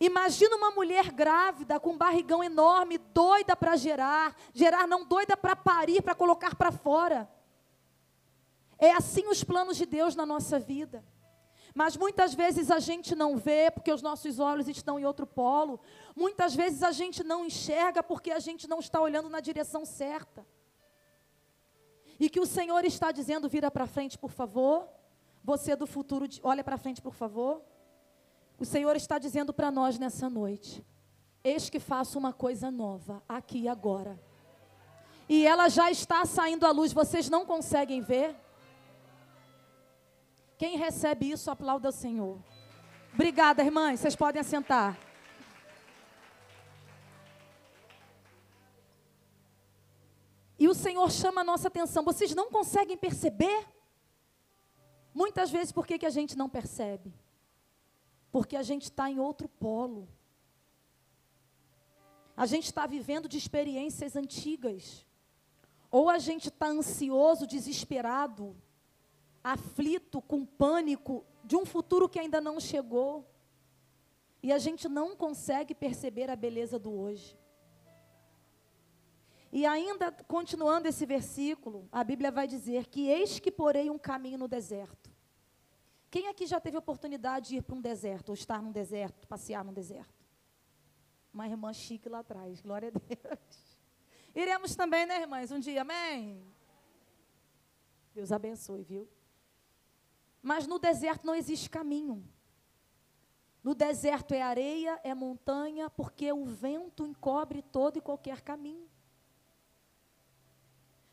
Imagina 0.00 0.56
uma 0.56 0.70
mulher 0.70 1.10
grávida, 1.10 1.80
com 1.80 1.90
um 1.90 1.98
barrigão 1.98 2.42
enorme, 2.42 2.98
doida 2.98 3.56
para 3.56 3.76
gerar, 3.76 4.36
gerar 4.52 4.86
não 4.86 5.04
doida 5.04 5.36
para 5.36 5.56
parir, 5.56 6.02
para 6.02 6.14
colocar 6.14 6.54
para 6.54 6.70
fora. 6.70 7.28
É 8.78 8.92
assim 8.92 9.26
os 9.26 9.42
planos 9.42 9.76
de 9.76 9.84
Deus 9.84 10.14
na 10.14 10.24
nossa 10.24 10.58
vida. 10.58 11.04
Mas 11.74 11.96
muitas 11.96 12.34
vezes 12.34 12.70
a 12.70 12.78
gente 12.78 13.14
não 13.14 13.36
vê 13.36 13.70
porque 13.70 13.92
os 13.92 14.02
nossos 14.02 14.38
olhos 14.38 14.68
estão 14.68 14.98
em 14.98 15.04
outro 15.04 15.26
polo. 15.26 15.80
Muitas 16.16 16.54
vezes 16.54 16.82
a 16.82 16.92
gente 16.92 17.22
não 17.24 17.44
enxerga 17.44 18.02
porque 18.02 18.30
a 18.30 18.38
gente 18.38 18.68
não 18.68 18.78
está 18.78 19.00
olhando 19.00 19.28
na 19.28 19.40
direção 19.40 19.84
certa. 19.84 20.46
E 22.18 22.28
que 22.28 22.40
o 22.40 22.46
Senhor 22.46 22.84
está 22.84 23.12
dizendo: 23.12 23.48
vira 23.48 23.70
para 23.70 23.86
frente, 23.86 24.18
por 24.18 24.30
favor. 24.30 24.88
Você 25.44 25.74
do 25.76 25.86
futuro, 25.86 26.26
olha 26.42 26.64
para 26.64 26.76
frente, 26.76 27.00
por 27.00 27.14
favor. 27.14 27.62
O 28.58 28.64
Senhor 28.64 28.96
está 28.96 29.18
dizendo 29.18 29.52
para 29.52 29.70
nós 29.70 29.98
nessa 29.98 30.28
noite: 30.28 30.84
Eis 31.44 31.70
que 31.70 31.78
faço 31.78 32.18
uma 32.18 32.32
coisa 32.32 32.70
nova, 32.70 33.22
aqui 33.28 33.60
e 33.60 33.68
agora. 33.68 34.18
E 35.28 35.46
ela 35.46 35.68
já 35.68 35.90
está 35.90 36.24
saindo 36.24 36.66
à 36.66 36.70
luz, 36.70 36.92
vocês 36.92 37.28
não 37.28 37.46
conseguem 37.46 38.00
ver? 38.00 38.34
Quem 40.56 40.76
recebe 40.76 41.30
isso, 41.30 41.50
aplauda 41.50 41.90
o 41.90 41.92
Senhor. 41.92 42.38
Obrigada, 43.14 43.62
irmãs, 43.62 44.00
vocês 44.00 44.16
podem 44.16 44.40
assentar. 44.40 44.98
E 50.58 50.66
o 50.66 50.74
Senhor 50.74 51.08
chama 51.12 51.42
a 51.42 51.44
nossa 51.44 51.68
atenção. 51.68 52.04
Vocês 52.04 52.34
não 52.34 52.50
conseguem 52.50 52.96
perceber? 52.96 53.64
Muitas 55.14 55.50
vezes, 55.50 55.70
por 55.70 55.86
que, 55.86 55.98
que 55.98 56.06
a 56.06 56.10
gente 56.10 56.36
não 56.36 56.48
percebe? 56.48 57.14
Porque 58.38 58.54
a 58.54 58.62
gente 58.62 58.84
está 58.84 59.10
em 59.10 59.18
outro 59.18 59.48
polo. 59.48 60.08
A 62.36 62.46
gente 62.46 62.66
está 62.66 62.86
vivendo 62.86 63.28
de 63.28 63.36
experiências 63.36 64.14
antigas. 64.14 65.04
Ou 65.90 66.08
a 66.08 66.20
gente 66.20 66.46
está 66.46 66.68
ansioso, 66.68 67.48
desesperado, 67.48 68.56
aflito, 69.42 70.22
com 70.22 70.46
pânico 70.46 71.24
de 71.42 71.56
um 71.56 71.66
futuro 71.66 72.08
que 72.08 72.20
ainda 72.20 72.40
não 72.40 72.60
chegou. 72.60 73.28
E 74.40 74.52
a 74.52 74.58
gente 74.58 74.88
não 74.88 75.16
consegue 75.16 75.74
perceber 75.74 76.30
a 76.30 76.36
beleza 76.36 76.78
do 76.78 76.92
hoje. 76.92 77.36
E 79.50 79.66
ainda 79.66 80.12
continuando 80.12 80.86
esse 80.86 81.04
versículo, 81.04 81.88
a 81.90 82.04
Bíblia 82.04 82.30
vai 82.30 82.46
dizer 82.46 82.86
que 82.86 83.08
eis 83.08 83.40
que 83.40 83.50
porei 83.50 83.90
um 83.90 83.98
caminho 83.98 84.38
no 84.38 84.46
deserto. 84.46 85.17
Quem 86.10 86.28
aqui 86.28 86.46
já 86.46 86.58
teve 86.58 86.76
oportunidade 86.76 87.50
de 87.50 87.56
ir 87.56 87.62
para 87.62 87.76
um 87.76 87.80
deserto, 87.80 88.30
ou 88.30 88.34
estar 88.34 88.62
num 88.62 88.72
deserto, 88.72 89.26
passear 89.28 89.64
num 89.64 89.72
deserto? 89.72 90.26
Uma 91.32 91.46
irmã 91.46 91.72
chique 91.72 92.08
lá 92.08 92.20
atrás, 92.20 92.60
glória 92.60 92.88
a 92.88 92.98
Deus. 92.98 93.78
Iremos 94.34 94.74
também, 94.74 95.04
né, 95.04 95.20
irmãs? 95.20 95.50
Um 95.50 95.58
dia, 95.58 95.82
amém? 95.82 96.42
Deus 98.14 98.32
abençoe, 98.32 98.82
viu? 98.82 99.08
Mas 100.42 100.66
no 100.66 100.78
deserto 100.78 101.26
não 101.26 101.34
existe 101.34 101.68
caminho. 101.68 102.26
No 103.62 103.74
deserto 103.74 104.32
é 104.32 104.40
areia, 104.40 104.98
é 105.04 105.14
montanha, 105.14 105.90
porque 105.90 106.32
o 106.32 106.44
vento 106.44 107.06
encobre 107.06 107.60
todo 107.60 107.98
e 107.98 108.00
qualquer 108.00 108.40
caminho. 108.40 108.88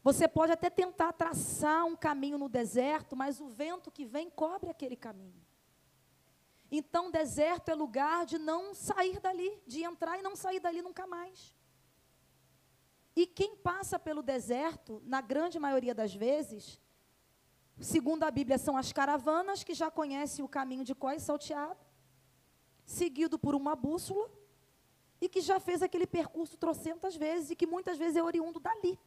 Você 0.05 0.27
pode 0.27 0.51
até 0.51 0.69
tentar 0.69 1.13
traçar 1.13 1.83
um 1.83 1.95
caminho 1.95 2.37
no 2.37 2.47
deserto, 2.47 3.15
mas 3.15 3.41
o 3.41 3.47
vento 3.47 3.89
que 3.89 4.05
vem 4.05 4.29
cobre 4.29 4.69
aquele 4.69 4.95
caminho. 4.95 5.43
Então, 6.69 7.09
deserto 7.09 7.69
é 7.69 7.73
lugar 7.73 8.23
de 8.23 8.37
não 8.37 8.75
sair 8.75 9.19
dali, 9.19 9.59
de 9.65 9.83
entrar 9.83 10.19
e 10.19 10.21
não 10.21 10.35
sair 10.35 10.59
dali 10.59 10.79
nunca 10.83 11.07
mais. 11.07 11.55
E 13.15 13.25
quem 13.25 13.55
passa 13.55 13.97
pelo 13.97 14.21
deserto, 14.21 15.01
na 15.07 15.21
grande 15.21 15.57
maioria 15.57 15.95
das 15.95 16.13
vezes, 16.13 16.79
segundo 17.79 18.25
a 18.25 18.29
Bíblia, 18.29 18.59
são 18.59 18.77
as 18.77 18.93
caravanas 18.93 19.63
que 19.63 19.73
já 19.73 19.89
conhecem 19.89 20.45
o 20.45 20.47
caminho 20.47 20.83
de 20.83 20.93
Có 20.93 21.13
e 21.13 21.19
Salteado, 21.19 21.83
seguido 22.85 23.39
por 23.39 23.55
uma 23.55 23.75
bússola, 23.75 24.29
e 25.19 25.27
que 25.27 25.41
já 25.41 25.59
fez 25.59 25.81
aquele 25.81 26.05
percurso 26.05 26.57
trocentas 26.57 27.15
vezes 27.15 27.49
e 27.49 27.55
que 27.55 27.65
muitas 27.65 27.97
vezes 27.97 28.17
é 28.17 28.21
oriundo 28.21 28.59
dali. 28.59 28.99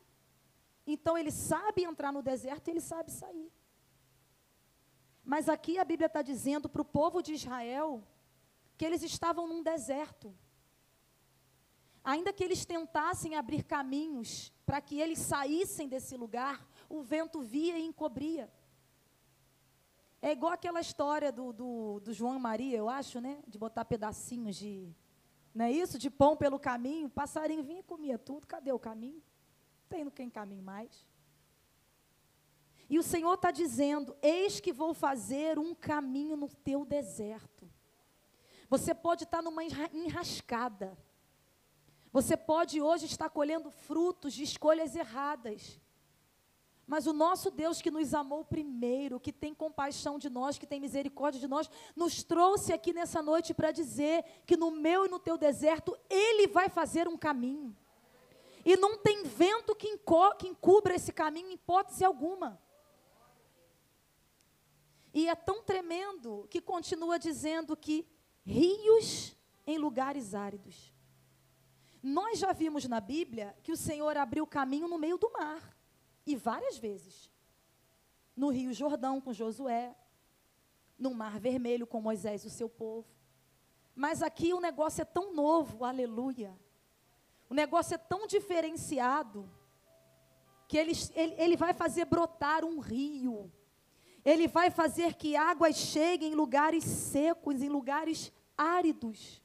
Então 0.91 1.19
ele 1.19 1.31
sabe 1.31 1.85
entrar 1.85 2.11
no 2.11 2.23
deserto 2.23 2.69
e 2.69 2.71
ele 2.71 2.81
sabe 2.81 3.11
sair. 3.13 3.53
Mas 5.23 5.47
aqui 5.47 5.79
a 5.79 5.85
Bíblia 5.85 6.07
está 6.07 6.23
dizendo 6.23 6.67
para 6.67 6.81
o 6.81 6.85
povo 6.99 7.21
de 7.21 7.35
Israel 7.35 8.03
que 8.75 8.87
eles 8.87 9.03
estavam 9.03 9.47
num 9.47 9.63
deserto. 9.63 10.35
Ainda 12.03 12.33
que 12.33 12.43
eles 12.43 12.65
tentassem 12.65 13.37
abrir 13.37 13.65
caminhos 13.65 14.51
para 14.65 14.81
que 14.81 14.99
eles 14.99 15.19
saíssem 15.19 15.91
desse 15.91 16.17
lugar, 16.17 16.67
o 16.89 17.03
vento 17.03 17.43
via 17.43 17.79
e 17.79 17.85
encobria. 17.85 18.51
É 20.23 20.33
igual 20.33 20.53
aquela 20.53 20.81
história 20.81 21.31
do, 21.31 21.53
do, 21.53 22.01
do 22.01 22.15
João 22.15 22.39
Maria, 22.39 22.79
eu 22.79 22.89
acho, 22.89 23.21
né? 23.21 23.43
De 23.47 23.59
botar 23.59 23.85
pedacinhos 23.85 24.57
de. 24.57 24.91
Não 25.55 25.67
é 25.67 25.71
isso? 25.71 25.99
De 25.99 26.09
pão 26.09 26.35
pelo 26.35 26.59
caminho. 26.59 27.11
Passarinho 27.11 27.63
vinha 27.63 27.81
e 27.81 27.83
comia 27.83 28.19
tudo. 28.19 28.47
Cadê 28.47 28.73
o 28.73 28.79
caminho? 28.79 29.23
Tem 29.89 30.05
no 30.05 30.11
quem 30.11 30.31
caminhe 30.31 30.63
mais. 30.63 31.07
E 32.91 32.99
o 32.99 33.03
Senhor 33.03 33.35
está 33.35 33.51
dizendo: 33.51 34.17
Eis 34.23 34.61
que 34.61 34.73
vou 34.73 34.95
fazer 34.95 35.59
um 35.59 35.75
caminho 35.75 36.37
no 36.37 36.49
teu 36.49 36.85
deserto. 36.85 37.71
Você 38.69 38.95
pode 38.95 39.25
estar 39.25 39.43
numa 39.43 39.63
enrascada. 39.65 40.97
Você 42.13 42.37
pode 42.37 42.81
hoje 42.81 43.07
estar 43.07 43.29
colhendo 43.29 43.71
frutos 43.71 44.33
de 44.33 44.43
escolhas 44.43 44.97
erradas. 44.97 45.81
Mas 46.87 47.07
o 47.07 47.13
nosso 47.13 47.51
Deus 47.51 47.83
que 47.83 47.91
nos 47.91 48.15
amou 48.15 48.43
primeiro, 48.43 49.21
que 49.21 49.31
tem 49.31 49.53
compaixão 49.55 50.19
de 50.19 50.31
nós, 50.31 50.57
que 50.57 50.67
tem 50.67 50.81
misericórdia 50.81 51.39
de 51.39 51.47
nós, 51.47 51.71
nos 51.95 52.23
trouxe 52.23 52.73
aqui 52.73 52.95
nessa 52.95 53.21
noite 53.21 53.53
para 53.53 53.71
dizer 53.71 54.25
que 54.47 54.57
no 54.57 54.71
meu 54.71 55.05
e 55.05 55.09
no 55.11 55.19
teu 55.19 55.37
deserto, 55.37 55.95
Ele 56.09 56.47
vai 56.47 56.71
fazer 56.71 57.07
um 57.07 57.17
caminho. 57.17 57.77
E 58.69 58.77
não 58.77 58.99
tem 58.99 59.25
vento 59.25 59.75
que, 59.75 59.89
enco, 59.89 60.35
que 60.35 60.47
encubra 60.47 60.95
esse 60.95 61.11
caminho, 61.11 61.49
em 61.49 61.55
hipótese 61.55 62.05
alguma. 62.05 62.61
E 65.11 65.27
é 65.27 65.35
tão 65.35 65.63
tremendo 65.63 66.47
que 66.51 66.61
continua 66.61 67.19
dizendo 67.19 67.75
que 67.75 68.07
rios 68.45 69.35
em 69.67 69.79
lugares 69.79 70.35
áridos. 70.35 70.93
Nós 72.03 72.39
já 72.39 72.53
vimos 72.53 72.85
na 72.85 73.01
Bíblia 73.01 73.57
que 73.63 73.73
o 73.73 73.77
Senhor 73.77 74.19
abriu 74.19 74.47
caminho 74.47 74.87
no 74.87 74.99
meio 74.99 75.17
do 75.17 75.33
mar, 75.33 75.75
e 76.27 76.37
várias 76.37 76.77
vezes. 76.77 77.33
No 78.37 78.51
Rio 78.51 78.75
Jordão 78.75 79.19
com 79.19 79.33
Josué, 79.33 79.97
no 80.99 81.15
Mar 81.15 81.41
Vermelho 81.41 81.87
com 81.87 82.03
Moisés 82.03 82.45
e 82.45 82.49
o 82.49 82.51
seu 82.51 82.69
povo. 82.69 83.09
Mas 83.95 84.23
aqui 84.23 84.53
o 84.53 84.61
negócio 84.61 85.01
é 85.01 85.07
tão 85.07 85.33
novo, 85.33 85.87
aleluia 85.87 86.55
o 87.49 87.55
negócio 87.55 87.95
é 87.95 87.99
tão 87.99 88.27
diferenciado 88.27 89.51
que 90.67 90.77
ele, 90.77 90.93
ele, 91.15 91.35
ele 91.39 91.57
vai 91.57 91.73
fazer 91.73 92.05
brotar 92.05 92.65
um 92.65 92.79
rio. 92.79 93.51
Ele 94.25 94.47
vai 94.47 94.71
fazer 94.71 95.15
que 95.15 95.35
águas 95.35 95.77
cheguem 95.77 96.33
em 96.33 96.35
lugares 96.35 96.85
secos, 96.85 97.63
em 97.63 97.69
lugares 97.69 98.31
áridos. 98.57 99.43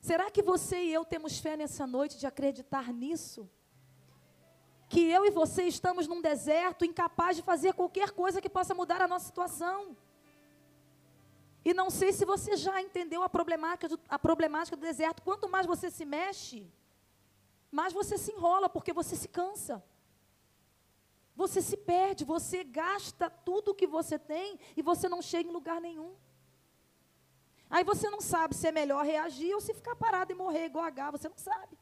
Será 0.00 0.30
que 0.30 0.42
você 0.42 0.82
e 0.84 0.92
eu 0.92 1.04
temos 1.04 1.38
fé 1.38 1.56
nessa 1.56 1.86
noite 1.86 2.18
de 2.18 2.26
acreditar 2.26 2.92
nisso? 2.92 3.48
Que 4.88 5.00
eu 5.00 5.24
e 5.24 5.30
você 5.30 5.64
estamos 5.64 6.08
num 6.08 6.20
deserto 6.20 6.84
incapaz 6.84 7.36
de 7.36 7.42
fazer 7.42 7.74
qualquer 7.74 8.10
coisa 8.10 8.40
que 8.40 8.48
possa 8.48 8.74
mudar 8.74 9.00
a 9.00 9.06
nossa 9.06 9.26
situação. 9.26 9.96
E 11.64 11.74
não 11.74 11.90
sei 11.90 12.12
se 12.12 12.24
você 12.24 12.56
já 12.56 12.80
entendeu 12.80 13.22
a 13.22 13.28
problemática, 13.28 13.88
do, 13.88 14.00
a 14.08 14.18
problemática 14.18 14.76
do 14.76 14.80
deserto. 14.80 15.22
Quanto 15.22 15.48
mais 15.48 15.66
você 15.66 15.90
se 15.90 16.04
mexe, 16.04 16.70
mais 17.70 17.92
você 17.92 18.16
se 18.16 18.32
enrola, 18.32 18.68
porque 18.68 18.92
você 18.92 19.16
se 19.16 19.28
cansa. 19.28 19.82
você 21.34 21.62
se 21.62 21.76
perde, 21.76 22.24
você 22.24 22.64
gasta 22.64 23.30
tudo 23.30 23.70
o 23.70 23.74
que 23.74 23.86
você 23.86 24.18
tem 24.18 24.58
e 24.76 24.82
você 24.82 25.08
não 25.08 25.22
chega 25.22 25.48
em 25.48 25.52
lugar 25.52 25.80
nenhum. 25.80 26.16
Aí 27.70 27.84
você 27.84 28.10
não 28.10 28.20
sabe 28.20 28.56
se 28.56 28.66
é 28.66 28.72
melhor 28.72 29.04
reagir 29.04 29.54
ou 29.54 29.60
se 29.60 29.72
ficar 29.72 29.94
parado 29.94 30.32
e 30.32 30.34
morrer 30.34 30.64
igual 30.66 30.84
a 30.84 30.88
H, 30.88 31.12
você 31.12 31.28
não 31.28 31.36
sabe. 31.36 31.78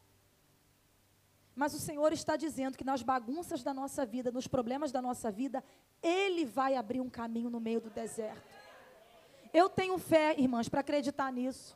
Mas 1.55 1.73
o 1.73 1.79
Senhor 1.79 2.13
está 2.13 2.35
dizendo 2.35 2.77
que 2.77 2.83
nas 2.83 3.01
bagunças 3.01 3.63
da 3.63 3.73
nossa 3.73 4.05
vida, 4.05 4.31
nos 4.31 4.47
problemas 4.47 4.91
da 4.91 5.01
nossa 5.01 5.31
vida, 5.31 5.63
Ele 6.03 6.45
vai 6.45 6.75
abrir 6.75 7.01
um 7.01 7.09
caminho 7.09 7.49
no 7.49 7.59
meio 7.59 7.81
do 7.81 7.89
deserto. 7.89 8.56
Eu 9.53 9.69
tenho 9.69 9.97
fé, 9.97 10.35
irmãs, 10.37 10.69
para 10.69 10.81
acreditar 10.81 11.31
nisso 11.31 11.75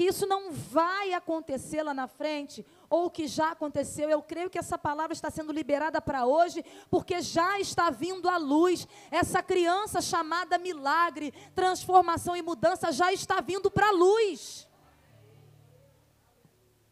que 0.00 0.04
isso 0.04 0.26
não 0.26 0.50
vai 0.50 1.12
acontecer 1.12 1.82
lá 1.82 1.92
na 1.92 2.06
frente, 2.06 2.64
ou 2.88 3.10
que 3.10 3.26
já 3.26 3.50
aconteceu. 3.50 4.08
Eu 4.08 4.22
creio 4.22 4.48
que 4.48 4.58
essa 4.58 4.78
palavra 4.78 5.12
está 5.12 5.30
sendo 5.30 5.52
liberada 5.52 6.00
para 6.00 6.24
hoje, 6.24 6.64
porque 6.88 7.20
já 7.20 7.60
está 7.60 7.90
vindo 7.90 8.26
à 8.26 8.38
luz. 8.38 8.88
Essa 9.10 9.42
criança 9.42 10.00
chamada 10.00 10.56
milagre, 10.56 11.32
transformação 11.54 12.34
e 12.34 12.40
mudança 12.40 12.90
já 12.92 13.12
está 13.12 13.42
vindo 13.42 13.70
para 13.70 13.88
a 13.88 13.92
luz. 13.92 14.66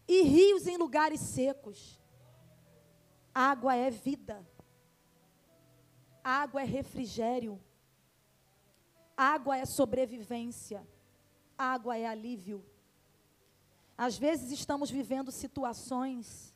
E 0.07 0.21
rios 0.21 0.67
em 0.67 0.77
lugares 0.77 1.21
secos. 1.21 1.99
Água 3.35 3.75
é 3.75 3.91
vida. 3.91 4.47
Água 6.23 6.61
é 6.61 6.65
refrigério. 6.67 7.59
Água 9.19 9.57
é 9.57 9.67
sobrevivência. 9.67 10.87
Água 11.59 11.99
é 11.99 12.07
alívio. 12.07 12.65
Às 13.97 14.17
vezes 14.17 14.53
estamos 14.53 14.93
vivendo 14.93 15.33
situações, 15.33 16.55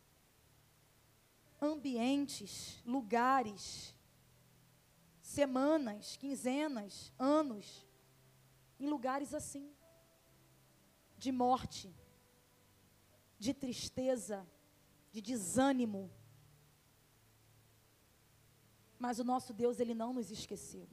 ambientes, 1.61 2.81
lugares, 2.87 3.97
semanas, 5.21 6.17
quinzenas, 6.17 7.13
anos, 7.19 7.85
em 8.79 8.89
lugares 8.89 9.35
assim, 9.35 9.75
de 11.19 11.33
morte, 11.33 11.93
de 13.41 13.53
tristeza, 13.53 14.47
de 15.11 15.21
desânimo. 15.21 16.13
Mas 19.01 19.19
o 19.19 19.25
nosso 19.25 19.53
Deus, 19.53 19.81
Ele 19.81 19.95
não 19.95 20.13
nos 20.13 20.31
esqueceu. 20.31 20.89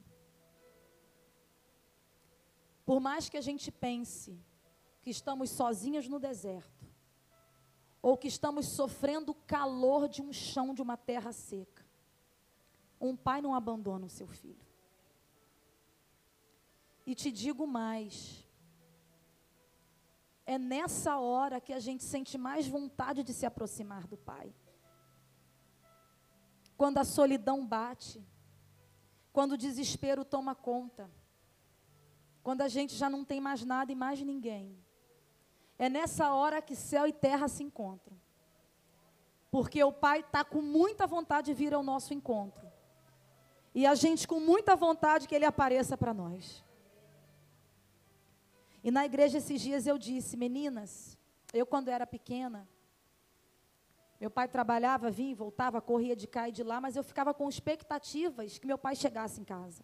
Por 2.90 3.00
mais 3.00 3.30
que 3.30 3.38
a 3.38 3.42
gente 3.42 3.72
pense 3.72 4.36
que 5.04 5.12
estamos 5.12 5.52
sozinhas 5.52 6.08
no 6.08 6.20
deserto, 6.20 6.88
ou 8.02 8.18
que 8.18 8.28
estamos 8.28 8.66
sofrendo 8.66 9.32
o 9.32 9.36
calor 9.36 10.10
de 10.10 10.24
um 10.24 10.34
chão 10.34 10.74
de 10.74 10.82
uma 10.82 10.98
terra 10.98 11.32
seca. 11.32 11.86
Um 13.00 13.16
pai 13.16 13.44
não 13.44 13.54
abandona 13.54 14.08
o 14.08 14.10
seu 14.10 14.26
filho. 14.28 14.66
E 17.06 17.14
te 17.14 17.32
digo 17.32 17.68
mais, 17.68 18.44
é 20.44 20.58
nessa 20.58 21.20
hora 21.20 21.62
que 21.62 21.74
a 21.74 21.80
gente 21.80 22.04
sente 22.04 22.40
mais 22.40 22.68
vontade 22.68 23.22
de 23.22 23.36
se 23.36 23.46
aproximar 23.46 24.08
do 24.08 24.18
Pai. 24.18 24.52
Quando 26.76 26.98
a 26.98 27.04
solidão 27.04 27.64
bate, 27.64 28.20
quando 29.32 29.52
o 29.52 29.58
desespero 29.58 30.26
toma 30.26 30.56
conta, 30.56 31.08
quando 32.44 32.62
a 32.62 32.68
gente 32.68 32.96
já 32.96 33.10
não 33.10 33.24
tem 33.24 33.40
mais 33.40 33.64
nada 33.64 33.92
e 33.92 33.96
mais 33.96 34.22
ninguém. 34.22 34.78
É 35.78 35.90
nessa 35.90 36.34
hora 36.34 36.62
que 36.62 36.76
céu 36.76 37.08
e 37.08 37.14
terra 37.14 37.48
se 37.48 37.64
encontram. 37.64 38.18
Porque 39.52 39.84
o 39.84 39.92
Pai 39.92 40.20
está 40.20 40.44
com 40.44 40.62
muita 40.62 41.08
vontade 41.08 41.48
de 41.48 41.54
vir 41.54 41.74
ao 41.74 41.82
nosso 41.82 42.14
encontro. 42.14 42.68
E 43.74 43.86
a 43.86 43.96
gente 43.96 44.28
com 44.28 44.40
muita 44.40 44.76
vontade 44.76 45.28
que 45.28 45.36
Ele 45.36 45.46
apareça 45.46 45.98
para 45.98 46.14
nós. 46.14 46.64
E 48.84 48.92
na 48.92 49.06
igreja 49.06 49.38
esses 49.38 49.60
dias 49.62 49.88
eu 49.88 49.98
disse, 49.98 50.38
meninas, 50.38 51.18
eu 51.54 51.66
quando 51.66 51.90
era 51.90 52.08
pequena, 52.08 52.68
meu 54.20 54.30
pai 54.30 54.48
trabalhava, 54.48 55.10
vinha, 55.10 55.36
voltava, 55.36 55.82
corria 55.82 56.16
de 56.16 56.28
cá 56.28 56.50
e 56.50 56.52
de 56.52 56.64
lá, 56.64 56.82
mas 56.82 56.96
eu 56.96 57.04
ficava 57.04 57.34
com 57.34 57.48
expectativas 57.48 58.58
que 58.58 58.68
meu 58.68 58.78
pai 58.78 58.96
chegasse 58.96 59.40
em 59.40 59.46
casa. 59.46 59.84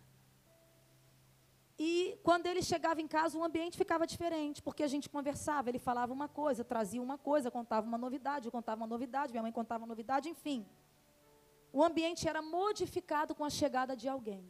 E 1.77 2.17
quando 2.23 2.45
ele 2.45 2.61
chegava 2.61 3.01
em 3.01 3.07
casa, 3.07 3.37
o 3.37 3.43
ambiente 3.43 3.77
ficava 3.77 4.07
diferente, 4.07 4.61
porque 4.61 4.81
a 4.81 4.87
gente 4.87 5.09
conversava, 5.09 5.69
ele 5.69 5.79
falava 5.79 6.13
uma 6.13 6.27
coisa, 6.27 6.63
trazia 6.63 7.01
uma 7.01 7.17
coisa, 7.17 7.51
contava 7.51 7.85
uma 7.85 7.97
novidade, 7.97 8.45
eu 8.45 8.51
contava 8.51 8.79
uma 8.81 8.87
novidade, 8.87 9.33
minha 9.33 9.43
mãe 9.43 9.51
contava 9.51 9.83
uma 9.83 9.87
novidade, 9.87 10.29
enfim. 10.29 10.65
O 11.73 11.83
ambiente 11.83 12.29
era 12.29 12.41
modificado 12.41 13.35
com 13.35 13.43
a 13.43 13.49
chegada 13.49 13.93
de 13.95 14.07
alguém. 14.07 14.49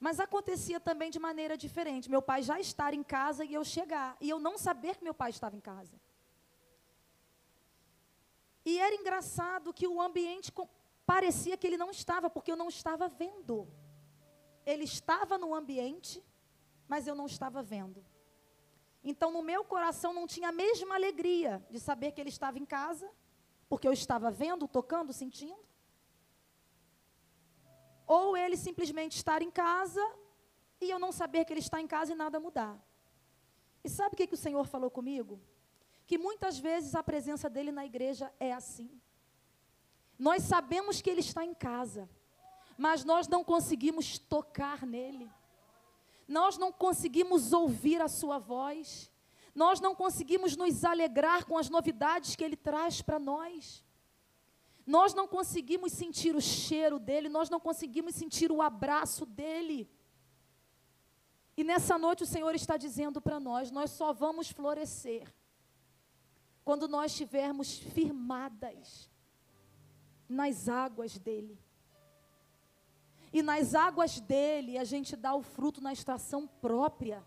Mas 0.00 0.18
acontecia 0.18 0.80
também 0.80 1.10
de 1.10 1.18
maneira 1.18 1.56
diferente. 1.56 2.10
Meu 2.10 2.22
pai 2.22 2.42
já 2.42 2.58
estar 2.58 2.94
em 2.94 3.02
casa 3.02 3.44
e 3.44 3.52
eu 3.52 3.62
chegar, 3.62 4.16
e 4.18 4.30
eu 4.30 4.38
não 4.38 4.56
saber 4.56 4.96
que 4.96 5.04
meu 5.04 5.14
pai 5.14 5.28
estava 5.28 5.54
em 5.56 5.60
casa. 5.60 6.00
E 8.64 8.78
era 8.78 8.94
engraçado 8.94 9.74
que 9.74 9.86
o 9.86 10.00
ambiente 10.00 10.50
parecia 11.04 11.56
que 11.56 11.66
ele 11.66 11.76
não 11.76 11.90
estava, 11.90 12.30
porque 12.30 12.50
eu 12.50 12.56
não 12.56 12.68
estava 12.68 13.08
vendo. 13.08 13.68
Ele 14.66 14.84
estava 14.84 15.38
no 15.38 15.54
ambiente, 15.54 16.22
mas 16.88 17.06
eu 17.06 17.14
não 17.14 17.26
estava 17.26 17.62
vendo. 17.62 18.04
Então, 19.02 19.30
no 19.30 19.40
meu 19.40 19.64
coração 19.64 20.12
não 20.12 20.26
tinha 20.26 20.48
a 20.48 20.52
mesma 20.52 20.96
alegria 20.96 21.64
de 21.70 21.78
saber 21.78 22.10
que 22.10 22.20
ele 22.20 22.28
estava 22.28 22.58
em 22.58 22.66
casa, 22.66 23.08
porque 23.68 23.86
eu 23.86 23.92
estava 23.92 24.30
vendo, 24.32 24.66
tocando, 24.66 25.12
sentindo. 25.12 25.64
Ou 28.04 28.36
ele 28.36 28.56
simplesmente 28.56 29.16
estar 29.16 29.42
em 29.42 29.50
casa 29.50 30.04
e 30.80 30.90
eu 30.90 30.98
não 30.98 31.12
saber 31.12 31.44
que 31.44 31.52
ele 31.52 31.60
está 31.60 31.80
em 31.80 31.86
casa 31.86 32.12
e 32.12 32.16
nada 32.16 32.40
mudar. 32.40 32.76
E 33.84 33.88
sabe 33.88 34.14
o 34.14 34.16
que, 34.16 34.26
que 34.26 34.34
o 34.34 34.36
Senhor 34.36 34.66
falou 34.66 34.90
comigo? 34.90 35.40
Que 36.06 36.18
muitas 36.18 36.58
vezes 36.58 36.94
a 36.96 37.02
presença 37.02 37.48
dele 37.48 37.70
na 37.70 37.86
igreja 37.86 38.32
é 38.40 38.52
assim. 38.52 38.90
Nós 40.18 40.42
sabemos 40.42 41.00
que 41.00 41.10
ele 41.10 41.20
está 41.20 41.44
em 41.44 41.54
casa, 41.54 42.08
mas 42.76 43.04
nós 43.04 43.26
não 43.28 43.42
conseguimos 43.42 44.18
tocar 44.18 44.86
nele. 44.86 45.30
Nós 46.28 46.58
não 46.58 46.72
conseguimos 46.72 47.52
ouvir 47.52 48.00
a 48.00 48.08
sua 48.08 48.38
voz. 48.38 49.10
Nós 49.54 49.80
não 49.80 49.94
conseguimos 49.94 50.56
nos 50.56 50.84
alegrar 50.84 51.44
com 51.44 51.56
as 51.56 51.70
novidades 51.70 52.36
que 52.36 52.44
ele 52.44 52.56
traz 52.56 53.00
para 53.00 53.18
nós. 53.18 53.84
Nós 54.86 55.14
não 55.14 55.26
conseguimos 55.26 55.92
sentir 55.92 56.36
o 56.36 56.40
cheiro 56.40 56.98
dele, 56.98 57.28
nós 57.28 57.50
não 57.50 57.58
conseguimos 57.58 58.14
sentir 58.14 58.52
o 58.52 58.62
abraço 58.62 59.26
dele. 59.26 59.90
E 61.56 61.64
nessa 61.64 61.98
noite 61.98 62.22
o 62.22 62.26
Senhor 62.26 62.54
está 62.54 62.76
dizendo 62.76 63.20
para 63.20 63.40
nós: 63.40 63.70
nós 63.70 63.90
só 63.90 64.12
vamos 64.12 64.50
florescer 64.50 65.32
quando 66.64 66.86
nós 66.86 67.12
estivermos 67.12 67.78
firmadas 67.78 69.10
nas 70.28 70.68
águas 70.68 71.18
dele. 71.18 71.58
E 73.36 73.42
nas 73.42 73.74
águas 73.74 74.18
dele 74.18 74.78
a 74.78 74.84
gente 74.84 75.14
dá 75.14 75.34
o 75.34 75.42
fruto 75.42 75.82
na 75.82 75.92
estação 75.92 76.46
própria. 76.46 77.22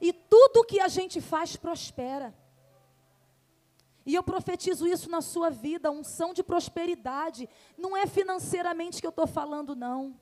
E 0.00 0.12
tudo 0.12 0.64
que 0.64 0.80
a 0.80 0.88
gente 0.88 1.20
faz 1.20 1.54
prospera. 1.54 2.34
E 4.04 4.12
eu 4.12 4.24
profetizo 4.24 4.84
isso 4.84 5.08
na 5.08 5.20
sua 5.20 5.50
vida, 5.50 5.92
unção 5.92 6.34
de 6.34 6.42
prosperidade. 6.42 7.48
Não 7.78 7.96
é 7.96 8.08
financeiramente 8.08 9.00
que 9.00 9.06
eu 9.06 9.10
estou 9.10 9.28
falando, 9.28 9.76
não. 9.76 10.18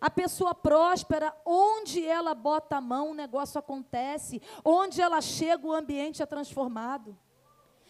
A 0.00 0.08
pessoa 0.08 0.54
próspera, 0.54 1.36
onde 1.44 2.06
ela 2.06 2.36
bota 2.36 2.76
a 2.76 2.80
mão, 2.80 3.10
o 3.10 3.14
negócio 3.14 3.58
acontece. 3.58 4.40
Onde 4.64 5.02
ela 5.02 5.20
chega, 5.20 5.66
o 5.66 5.72
ambiente 5.72 6.22
é 6.22 6.26
transformado 6.26 7.18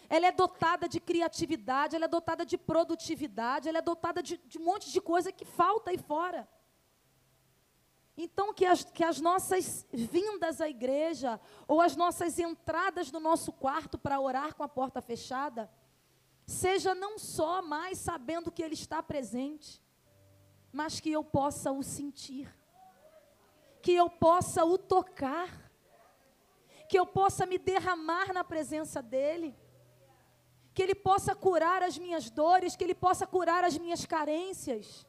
ela 0.09 0.27
é 0.27 0.31
dotada 0.31 0.87
de 0.87 0.99
criatividade, 0.99 1.95
ela 1.95 2.05
é 2.05 2.07
dotada 2.07 2.45
de 2.45 2.57
produtividade, 2.57 3.67
ela 3.67 3.79
é 3.79 3.81
dotada 3.81 4.23
de, 4.23 4.37
de 4.37 4.57
um 4.57 4.63
monte 4.63 4.91
de 4.91 5.01
coisa 5.01 5.31
que 5.31 5.43
falta 5.43 5.91
aí 5.91 5.97
fora. 5.97 6.47
Então, 8.15 8.53
que 8.53 8.65
as, 8.65 8.83
que 8.83 9.03
as 9.03 9.21
nossas 9.21 9.85
vindas 9.91 10.59
à 10.59 10.67
igreja, 10.67 11.39
ou 11.67 11.81
as 11.81 11.95
nossas 11.95 12.39
entradas 12.39 13.11
no 13.11 13.19
nosso 13.19 13.51
quarto 13.51 13.97
para 13.97 14.19
orar 14.19 14.55
com 14.55 14.63
a 14.63 14.67
porta 14.67 15.01
fechada, 15.01 15.69
seja 16.45 16.95
não 16.95 17.19
só 17.19 17.61
mais 17.61 17.99
sabendo 17.99 18.51
que 18.51 18.63
Ele 18.63 18.73
está 18.73 19.03
presente, 19.03 19.83
mas 20.71 20.99
que 20.99 21.11
eu 21.11 21.23
possa 21.23 21.71
o 21.71 21.83
sentir, 21.83 22.51
que 23.83 23.93
eu 23.93 24.09
possa 24.09 24.65
o 24.65 24.77
tocar, 24.77 25.69
que 26.89 26.97
eu 26.97 27.05
possa 27.05 27.45
me 27.45 27.57
derramar 27.57 28.33
na 28.33 28.43
presença 28.43 29.01
dEle 29.01 29.55
que 30.77 30.83
Ele 30.83 30.93
possa 30.93 31.33
curar 31.33 31.81
as 31.81 31.97
minhas 31.97 32.29
dores, 32.29 32.75
que 32.75 32.83
Ele 32.83 32.93
possa 32.93 33.25
curar 33.25 33.63
as 33.63 33.75
minhas 33.79 34.05
carências. 34.05 35.07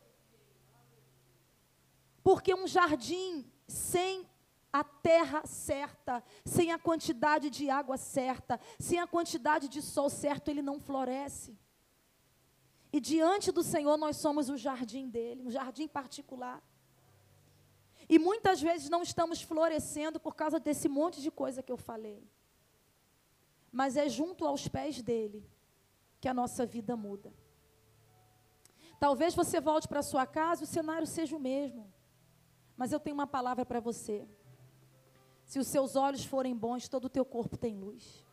Porque 2.22 2.54
um 2.54 2.66
jardim 2.66 3.44
sem 3.66 4.26
a 4.72 4.82
terra 4.82 5.42
certa, 5.44 6.24
sem 6.42 6.72
a 6.72 6.78
quantidade 6.78 7.50
de 7.50 7.68
água 7.68 7.98
certa, 7.98 8.58
sem 8.78 8.98
a 8.98 9.06
quantidade 9.06 9.68
de 9.68 9.82
sol 9.82 10.08
certo, 10.08 10.48
ele 10.48 10.62
não 10.62 10.80
floresce. 10.80 11.54
E 12.90 12.98
diante 12.98 13.52
do 13.52 13.62
Senhor 13.62 13.98
nós 13.98 14.16
somos 14.16 14.48
o 14.48 14.56
jardim 14.56 15.06
dele, 15.06 15.42
um 15.42 15.50
jardim 15.50 15.86
particular. 15.86 16.62
E 18.08 18.18
muitas 18.18 18.58
vezes 18.58 18.88
não 18.88 19.02
estamos 19.02 19.42
florescendo 19.42 20.18
por 20.18 20.34
causa 20.34 20.58
desse 20.58 20.88
monte 20.88 21.20
de 21.20 21.30
coisa 21.30 21.62
que 21.62 21.70
eu 21.70 21.76
falei. 21.76 22.26
Mas 23.70 23.98
é 23.98 24.08
junto 24.08 24.46
aos 24.46 24.66
pés 24.66 25.02
dele 25.02 25.46
que 26.20 26.28
a 26.28 26.34
nossa 26.34 26.66
vida 26.66 26.96
muda. 26.96 27.32
Talvez 28.98 29.34
você 29.34 29.60
volte 29.60 29.86
para 29.86 30.02
sua 30.02 30.26
casa 30.26 30.62
e 30.62 30.64
o 30.64 30.68
cenário 30.68 31.06
seja 31.06 31.36
o 31.36 31.40
mesmo. 31.40 31.92
Mas 32.76 32.92
eu 32.92 33.00
tenho 33.00 33.14
uma 33.14 33.26
palavra 33.26 33.64
para 33.64 33.80
você. 33.80 34.26
Se 35.44 35.58
os 35.58 35.66
seus 35.66 35.96
olhos 35.96 36.24
forem 36.24 36.54
bons, 36.54 36.88
todo 36.88 37.06
o 37.06 37.08
teu 37.08 37.24
corpo 37.24 37.56
tem 37.56 37.76
luz. 37.76 38.24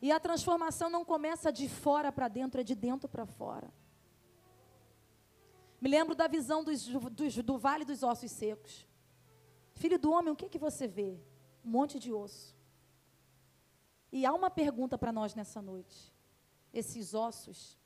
E 0.00 0.12
a 0.12 0.20
transformação 0.20 0.90
não 0.90 1.04
começa 1.04 1.50
de 1.50 1.68
fora 1.68 2.12
para 2.12 2.28
dentro, 2.28 2.60
é 2.60 2.64
de 2.64 2.74
dentro 2.74 3.08
para 3.08 3.24
fora. 3.24 3.72
Me 5.80 5.88
lembro 5.88 6.14
da 6.14 6.26
visão 6.26 6.62
dos, 6.62 6.86
dos, 6.86 7.36
do 7.36 7.58
vale 7.58 7.84
dos 7.84 8.02
ossos 8.02 8.30
secos. 8.30 8.86
Filho 9.74 9.98
do 9.98 10.12
homem, 10.12 10.32
o 10.32 10.36
que, 10.36 10.48
que 10.48 10.58
você 10.58 10.86
vê? 10.86 11.18
Um 11.64 11.70
monte 11.70 11.98
de 11.98 12.12
osso. 12.12 12.53
E 14.14 14.24
há 14.24 14.32
uma 14.32 14.48
pergunta 14.48 14.96
para 14.96 15.10
nós 15.10 15.34
nessa 15.34 15.60
noite. 15.60 16.14
Esses 16.72 17.14
ossos, 17.14 17.76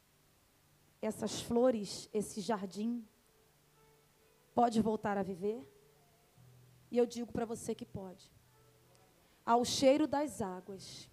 essas 1.00 1.40
flores, 1.40 2.06
esse 2.12 2.42
jardim, 2.42 3.02
pode 4.54 4.78
voltar 4.82 5.16
a 5.16 5.22
viver? 5.22 5.66
E 6.90 6.98
eu 6.98 7.06
digo 7.06 7.32
para 7.32 7.46
você 7.46 7.74
que 7.74 7.86
pode. 7.86 8.30
Ao 9.42 9.64
cheiro 9.64 10.06
das 10.06 10.42
águas. 10.42 11.08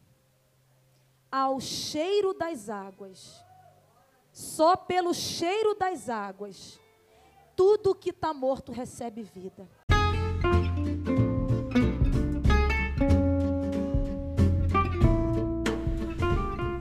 Ao 1.31 1.61
cheiro 1.61 2.33
das 2.33 2.69
águas. 2.69 3.41
Só 4.33 4.75
pelo 4.75 5.13
cheiro 5.13 5.73
das 5.75 6.09
águas. 6.09 6.77
Tudo 7.55 7.95
que 7.95 8.09
está 8.09 8.33
morto 8.33 8.73
recebe 8.73 9.23
vida. 9.23 9.65